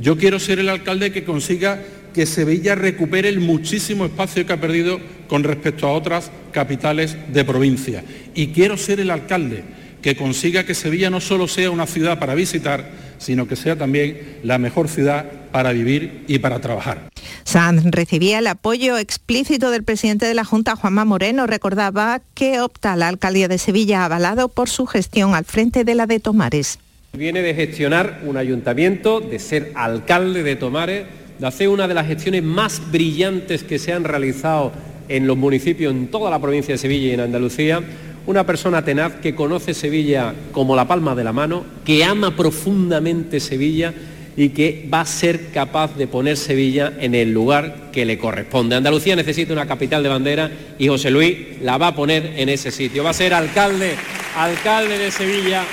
[0.00, 1.80] Yo quiero ser el alcalde que consiga
[2.18, 4.98] que Sevilla recupere el muchísimo espacio que ha perdido
[5.28, 8.02] con respecto a otras capitales de provincia.
[8.34, 9.62] Y quiero ser el alcalde
[10.02, 14.40] que consiga que Sevilla no solo sea una ciudad para visitar, sino que sea también
[14.42, 17.08] la mejor ciudad para vivir y para trabajar.
[17.44, 21.46] Sanz recibía el apoyo explícito del presidente de la Junta, Juanma Moreno.
[21.46, 26.06] Recordaba que opta la alcaldía de Sevilla avalado por su gestión al frente de la
[26.06, 26.80] de Tomares.
[27.12, 31.06] Viene de gestionar un ayuntamiento, de ser alcalde de Tomares
[31.38, 34.72] de hacer una de las gestiones más brillantes que se han realizado
[35.08, 37.82] en los municipios en toda la provincia de Sevilla y en Andalucía,
[38.26, 43.40] una persona tenaz que conoce Sevilla como la palma de la mano, que ama profundamente
[43.40, 43.94] Sevilla
[44.36, 48.76] y que va a ser capaz de poner Sevilla en el lugar que le corresponde.
[48.76, 52.70] Andalucía necesita una capital de bandera y José Luis la va a poner en ese
[52.70, 53.02] sitio.
[53.02, 53.94] Va a ser alcalde,
[54.36, 55.64] alcalde de Sevilla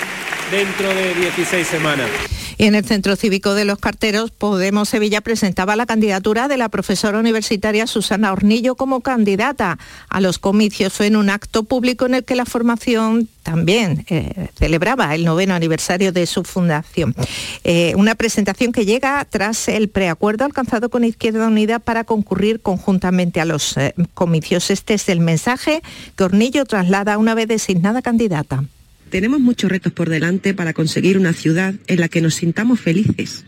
[0.49, 2.09] dentro de 16 semanas.
[2.57, 7.19] En el Centro Cívico de los Carteros, Podemos Sevilla presentaba la candidatura de la profesora
[7.19, 9.77] universitaria Susana Hornillo como candidata
[10.09, 11.01] a los comicios.
[11.01, 16.11] En un acto público en el que la formación también eh, celebraba el noveno aniversario
[16.11, 17.13] de su fundación.
[17.63, 23.41] Eh, una presentación que llega tras el preacuerdo alcanzado con Izquierda Unida para concurrir conjuntamente
[23.41, 24.71] a los eh, comicios.
[24.71, 25.81] Este es el mensaje
[26.15, 28.63] que Hornillo traslada una vez designada candidata.
[29.09, 33.45] Tenemos muchos retos por delante para conseguir una ciudad en la que nos sintamos felices.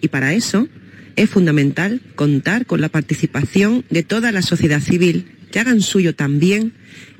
[0.00, 0.68] Y para eso
[1.16, 6.72] es fundamental contar con la participación de toda la sociedad civil que hagan suyo también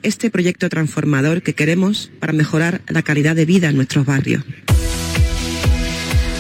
[0.03, 4.43] este proyecto transformador que queremos para mejorar la calidad de vida en nuestros barrios.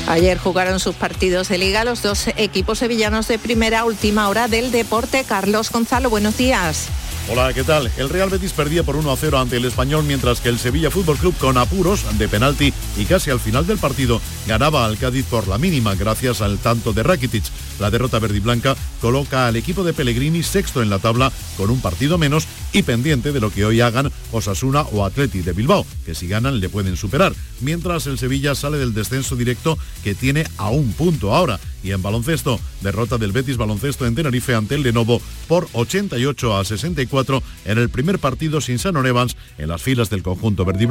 [0.08, 4.72] Ayer jugaron sus partidos de liga los dos equipos sevillanos de primera última hora del
[4.72, 5.24] deporte.
[5.26, 6.88] Carlos Gonzalo, buenos días.
[7.28, 7.90] Hola, ¿qué tal?
[7.96, 10.90] El Real Betis perdía por 1 a 0 ante el Español, mientras que el Sevilla
[10.90, 15.24] Fútbol Club con apuros de penalti y casi al final del partido ganaba al Cádiz
[15.26, 17.44] por la mínima gracias al tanto de Rakitic.
[17.82, 21.68] La derrota verde y blanca coloca al equipo de Pellegrini sexto en la tabla con
[21.68, 25.84] un partido menos y pendiente de lo que hoy hagan Osasuna o Atleti de Bilbao,
[26.06, 30.46] que si ganan le pueden superar, mientras el Sevilla sale del descenso directo que tiene
[30.58, 31.58] a un punto ahora.
[31.82, 36.64] Y en baloncesto, derrota del Betis Baloncesto en Tenerife ante el Lenovo por 88 a
[36.64, 40.84] 64 en el primer partido sin Sanon Evans en las filas del conjunto verde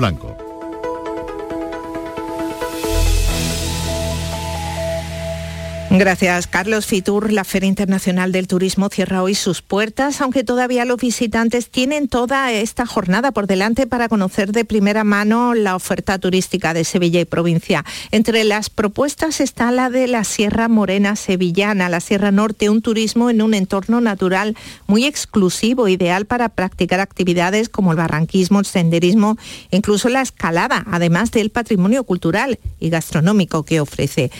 [5.93, 7.33] Gracias, Carlos Fitur.
[7.33, 12.49] La Feria Internacional del Turismo cierra hoy sus puertas, aunque todavía los visitantes tienen toda
[12.53, 17.25] esta jornada por delante para conocer de primera mano la oferta turística de Sevilla y
[17.25, 17.83] provincia.
[18.11, 23.29] Entre las propuestas está la de la Sierra Morena Sevillana, la Sierra Norte, un turismo
[23.29, 24.55] en un entorno natural
[24.87, 29.37] muy exclusivo, ideal para practicar actividades como el barranquismo, el senderismo,
[29.71, 34.31] incluso la escalada, además del patrimonio cultural y gastronómico que ofrece.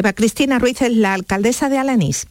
[0.00, 2.26] Eva Cristina Ruiz es la alcaldesa de Alanís.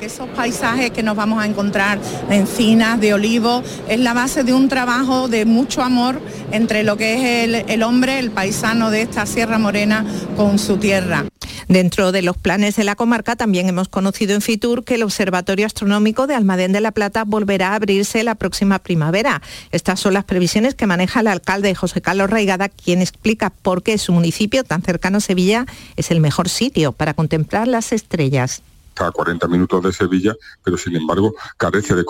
[0.00, 4.52] Esos paisajes que nos vamos a encontrar de encinas, de olivos, es la base de
[4.52, 6.20] un trabajo de mucho amor
[6.52, 10.04] entre lo que es el, hombre, el paisano de esta Sierra Morena
[10.36, 11.24] con su tierra.
[11.68, 15.64] Dentro de los planes de la comarca también hemos conocido en Fitur que el Observatorio
[15.64, 19.40] Astronómico de Almadén de la Plata volverá a abrirse la próxima primavera.
[19.72, 23.96] Estas son las previsiones que maneja el alcalde José Carlos Raigada, quien explica por qué
[23.96, 25.64] su municipio tan cercano a Sevilla
[25.96, 28.62] es el mejor sitio para contemplar las estrellas
[28.96, 30.34] está a 40 minutos de Sevilla,
[30.64, 32.04] pero sin embargo carece de,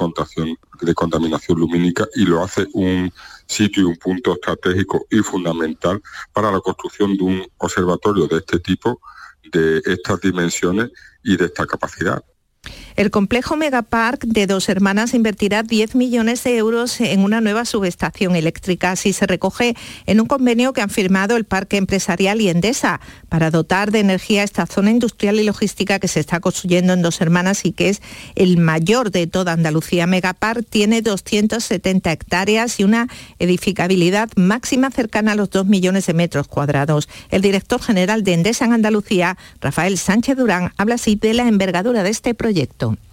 [0.81, 3.13] de contaminación lumínica y lo hace un
[3.47, 6.01] sitio y un punto estratégico y fundamental
[6.33, 9.01] para la construcción de un observatorio de este tipo,
[9.53, 10.91] de estas dimensiones
[11.25, 12.23] y de esta capacidad.
[12.97, 18.37] El complejo Megapark de Dos Hermanas invertirá 10 millones de euros en una nueva subestación
[18.37, 18.93] eléctrica.
[18.93, 23.51] Así se recoge en un convenio que han firmado el Parque Empresarial y Endesa para
[23.51, 27.67] dotar de energía esta zona industrial y logística que se está construyendo en Dos Hermanas
[27.67, 28.01] y que es
[28.35, 30.07] el mayor de toda Andalucía.
[30.07, 33.09] Megapark tiene 270 hectáreas y una
[33.39, 37.11] edificabilidad máxima cercana a los 2 millones de metros cuadrados.
[37.31, 42.03] El director general de Endesa en Andalucía, Rafael Sánchez Durán, habla así de la envergadura
[42.03, 42.56] de este proyecto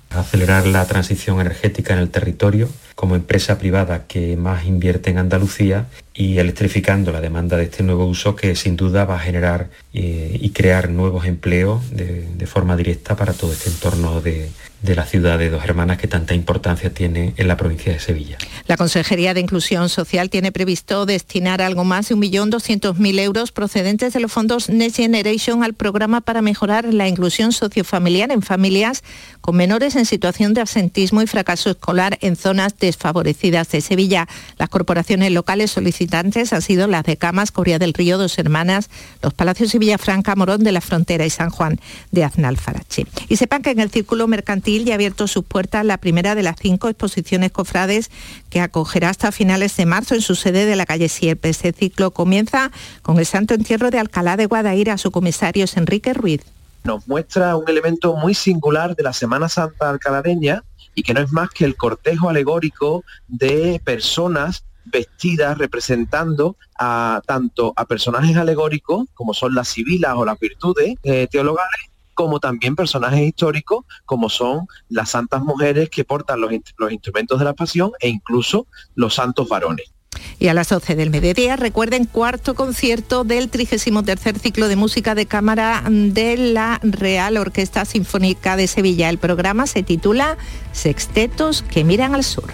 [0.10, 2.70] acelerar la transición energética en el territorio.
[2.96, 8.06] Como empresa privada que más invierte en Andalucía y electrificando la demanda de este nuevo
[8.06, 13.16] uso que sin duda va a generar eh, y crear nuevos empleos de, forma directa
[13.16, 14.50] para todo este entorno de,
[14.84, 18.38] de la ciudad de Dos Hermanas que tanta importancia tiene en la provincia de Sevilla.
[18.68, 24.20] La Consejería de Inclusión Social tiene previsto destinar algo más de 1.200.000 euros procedentes de
[24.20, 29.04] los fondos Next Generation al programa para mejorar la inclusión sociofamiliar en familias
[29.40, 34.28] con menores en situación de absentismo y fracaso escolar en zonas desfavorecidas de Sevilla.
[34.58, 35.72] Las corporaciones locales
[36.12, 38.90] han sido las de Camas, Coria del Río, Dos Hermanas,
[39.22, 41.80] los Palacios de Villafranca, Morón de la Frontera y San Juan
[42.12, 43.06] de Aznalfarache.
[43.30, 46.44] Y sepan que en el Círculo Mercantil ya ha abierto sus puertas la primera de
[46.44, 48.12] las cinco exposiciones cofrades
[48.50, 51.50] que acogerá hasta finales de marzo en su sede de la calle Sierpe.
[51.50, 54.98] Este ciclo comienza con el Santo Entierro de Alcalá de Guadaira.
[54.98, 56.42] Su comisario es Enrique Ruiz.
[56.84, 60.64] Nos muestra un elemento muy singular de la Semana Santa alcalareña
[60.96, 67.74] y que no es más que el cortejo alegórico de personas vestidas representando a tanto
[67.76, 73.22] a personajes alegóricos como son las civilas o las virtudes eh, teologales como también personajes
[73.22, 78.10] históricos como son las santas mujeres que portan los, los instrumentos de la pasión e
[78.10, 79.94] incluso los santos varones.
[80.40, 85.26] Y a las 12 del mediodía, recuerden, cuarto concierto del 33 ciclo de música de
[85.26, 89.10] cámara de la Real Orquesta Sinfónica de Sevilla.
[89.10, 90.38] El programa se titula
[90.72, 92.54] Sextetos que miran al sur.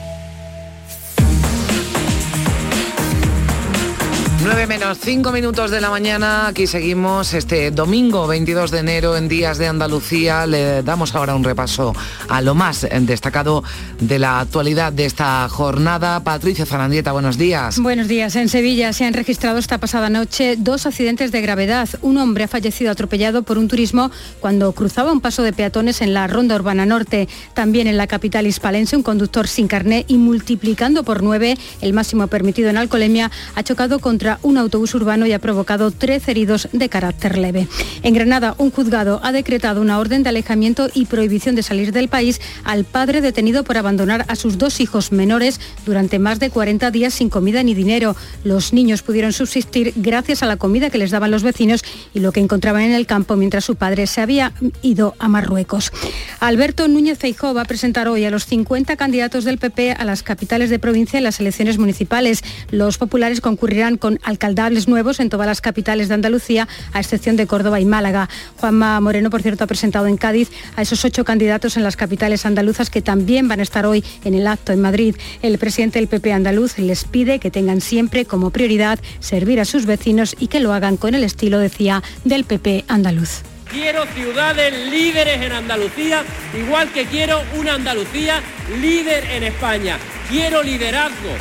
[4.43, 9.27] 9 menos 5 minutos de la mañana, aquí seguimos este domingo 22 de enero en
[9.27, 10.47] Días de Andalucía.
[10.47, 11.93] Le damos ahora un repaso
[12.27, 13.63] a lo más destacado
[13.99, 16.23] de la actualidad de esta jornada.
[16.23, 17.77] Patricia Zanandieta, buenos días.
[17.77, 18.35] Buenos días.
[18.35, 21.87] En Sevilla se han registrado esta pasada noche dos accidentes de gravedad.
[22.01, 26.15] Un hombre ha fallecido atropellado por un turismo cuando cruzaba un paso de peatones en
[26.15, 27.29] la Ronda Urbana Norte.
[27.53, 32.25] También en la capital hispalense un conductor sin carné y multiplicando por nueve el máximo
[32.25, 36.89] permitido en alcoholemia ha chocado contra un autobús urbano y ha provocado tres heridos de
[36.89, 37.67] carácter leve.
[38.03, 42.07] En Granada, un juzgado ha decretado una orden de alejamiento y prohibición de salir del
[42.07, 46.91] país al padre detenido por abandonar a sus dos hijos menores durante más de 40
[46.91, 48.15] días sin comida ni dinero.
[48.43, 52.31] Los niños pudieron subsistir gracias a la comida que les daban los vecinos y lo
[52.31, 55.91] que encontraban en el campo mientras su padre se había ido a Marruecos.
[56.39, 60.23] Alberto Núñez Feijóo va a presentar hoy a los 50 candidatos del PP a las
[60.23, 62.43] capitales de provincia en las elecciones municipales.
[62.71, 67.47] Los populares concurrirán con alcaldables nuevos en todas las capitales de Andalucía, a excepción de
[67.47, 68.29] Córdoba y Málaga.
[68.57, 72.45] Juanma Moreno, por cierto, ha presentado en Cádiz a esos ocho candidatos en las capitales
[72.45, 75.15] andaluzas que también van a estar hoy en el acto en Madrid.
[75.41, 79.85] El presidente del PP andaluz les pide que tengan siempre como prioridad servir a sus
[79.85, 83.41] vecinos y que lo hagan con el estilo, decía, del PP andaluz.
[83.71, 86.23] Quiero ciudades líderes en Andalucía,
[86.59, 88.41] igual que quiero una Andalucía
[88.81, 89.97] líder en España.
[90.29, 91.31] Quiero liderazgo,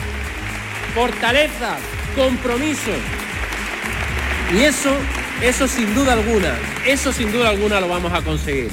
[0.95, 1.77] fortaleza,
[2.15, 2.93] compromiso.
[4.55, 4.91] Y eso,
[5.43, 6.55] eso sin duda alguna,
[6.87, 8.71] eso sin duda alguna lo vamos a conseguir.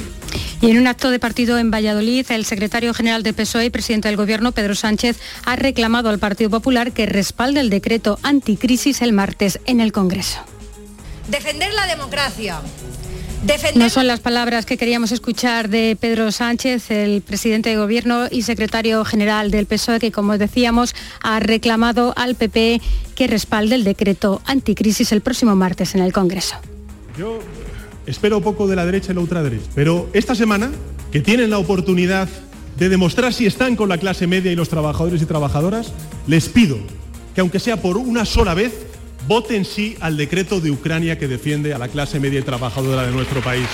[0.60, 4.08] Y en un acto de partido en Valladolid, el secretario general de PSOE y presidente
[4.08, 9.14] del Gobierno, Pedro Sánchez, ha reclamado al Partido Popular que respalde el decreto anticrisis el
[9.14, 10.40] martes en el Congreso.
[11.28, 12.60] Defender la democracia,
[13.76, 18.42] no son las palabras que queríamos escuchar de Pedro Sánchez, el presidente de Gobierno y
[18.42, 22.82] secretario general del PSOE, que como decíamos ha reclamado al PP
[23.16, 26.56] que respalde el decreto anticrisis el próximo martes en el Congreso.
[27.18, 27.40] Yo
[28.06, 30.72] espero poco de la derecha y la ultraderecha, pero esta semana,
[31.12, 32.28] que tienen la oportunidad
[32.78, 35.94] de demostrar si están con la clase media y los trabajadores y trabajadoras,
[36.28, 36.78] les pido
[37.34, 38.74] que aunque sea por una sola vez,
[39.28, 43.12] voten sí al decreto de Ucrania que defiende a la clase media y trabajadora de
[43.12, 43.68] nuestro país.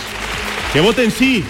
[0.74, 1.44] Que voten sí,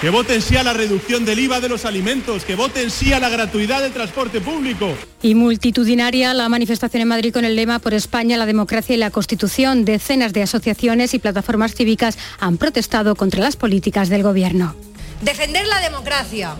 [0.00, 3.20] que voten sí a la reducción del IVA de los alimentos, que voten sí a
[3.20, 4.94] la gratuidad del transporte público.
[5.22, 9.10] Y multitudinaria la manifestación en Madrid con el lema por España, la democracia y la
[9.10, 9.84] Constitución.
[9.84, 14.74] Decenas de asociaciones y plataformas cívicas han protestado contra las políticas del Gobierno.
[15.22, 16.54] Defender la democracia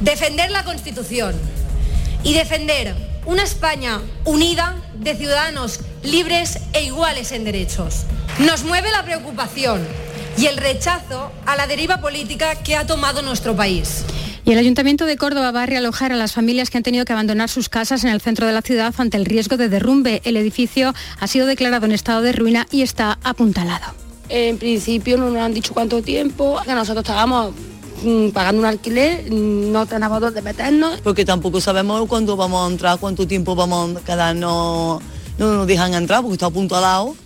[0.00, 1.34] defender la Constitución
[2.22, 2.94] y defender
[3.26, 8.04] una España unida de ciudadanos libres e iguales en derechos.
[8.38, 9.82] Nos mueve la preocupación
[10.36, 14.04] y el rechazo a la deriva política que ha tomado nuestro país.
[14.44, 17.14] Y el Ayuntamiento de Córdoba va a realojar a las familias que han tenido que
[17.14, 20.20] abandonar sus casas en el centro de la ciudad ante el riesgo de derrumbe.
[20.24, 23.94] El edificio ha sido declarado en estado de ruina y está apuntalado.
[24.28, 27.54] En principio no nos han dicho cuánto tiempo, que nosotros estábamos
[28.02, 31.00] mm, pagando un alquiler, mm, no tenemos dónde meternos.
[31.00, 35.02] Porque tampoco sabemos cuándo vamos a entrar, cuánto tiempo vamos a quedarnos,
[35.38, 37.16] no nos dejan entrar porque está apuntalado.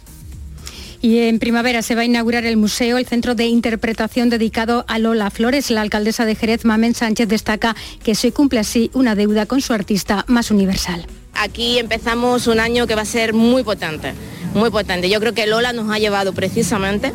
[1.00, 4.98] Y en primavera se va a inaugurar el museo, el centro de interpretación dedicado a
[4.98, 5.70] Lola Flores.
[5.70, 9.72] La alcaldesa de Jerez, Mamen Sánchez, destaca que se cumple así una deuda con su
[9.72, 11.06] artista más universal.
[11.34, 14.12] Aquí empezamos un año que va a ser muy potente,
[14.54, 15.08] muy potente.
[15.08, 17.12] Yo creo que Lola nos ha llevado precisamente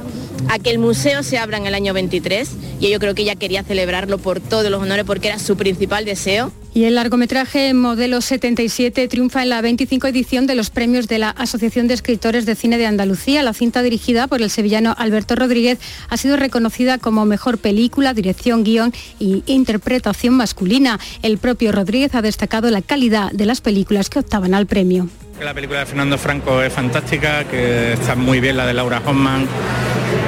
[0.50, 3.36] a que el museo se abra en el año 23 y yo creo que ella
[3.36, 6.52] quería celebrarlo por todos los honores porque era su principal deseo.
[6.76, 11.30] Y el largometraje Modelo 77 triunfa en la 25 edición de los premios de la
[11.30, 13.44] Asociación de Escritores de Cine de Andalucía.
[13.44, 15.78] La cinta dirigida por el sevillano Alberto Rodríguez
[16.10, 21.00] ha sido reconocida como mejor película, dirección, guion y interpretación masculina.
[21.22, 25.10] El propio Rodríguez ha destacado la calidad de las películas que optaban al premio.
[25.42, 29.46] La película de Fernando Franco es fantástica, que está muy bien la de Laura Hoffman,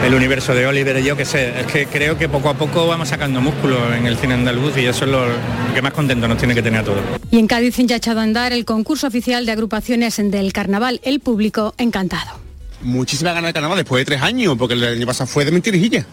[0.05, 3.09] el universo de Oliver, yo qué sé, es que creo que poco a poco vamos
[3.09, 5.25] sacando músculo en el cine andaluz y eso es lo
[5.73, 6.99] que más contento nos tiene que tener a todos.
[7.31, 10.99] Y en Cádiz ya ha echado a andar el concurso oficial de agrupaciones del carnaval,
[11.03, 12.39] el público encantado.
[12.81, 16.05] Muchísima ganas de carnaval después de tres años, porque el año pasado fue de mentirijilla.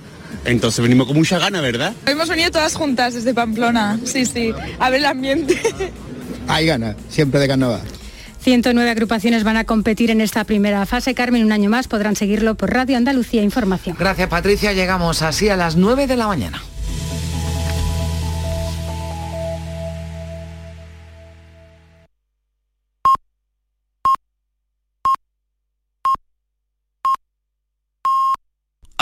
[0.44, 1.92] Entonces venimos con mucha gana, ¿verdad?
[2.06, 5.60] Hemos venido todas juntas desde Pamplona, sí, sí, a ver el ambiente.
[6.46, 7.82] Hay ganas, siempre de carnaval.
[8.42, 11.14] 109 agrupaciones van a competir en esta primera fase.
[11.14, 13.96] Carmen, un año más podrán seguirlo por Radio Andalucía Información.
[13.98, 14.72] Gracias, Patricia.
[14.72, 16.60] Llegamos así a las 9 de la mañana.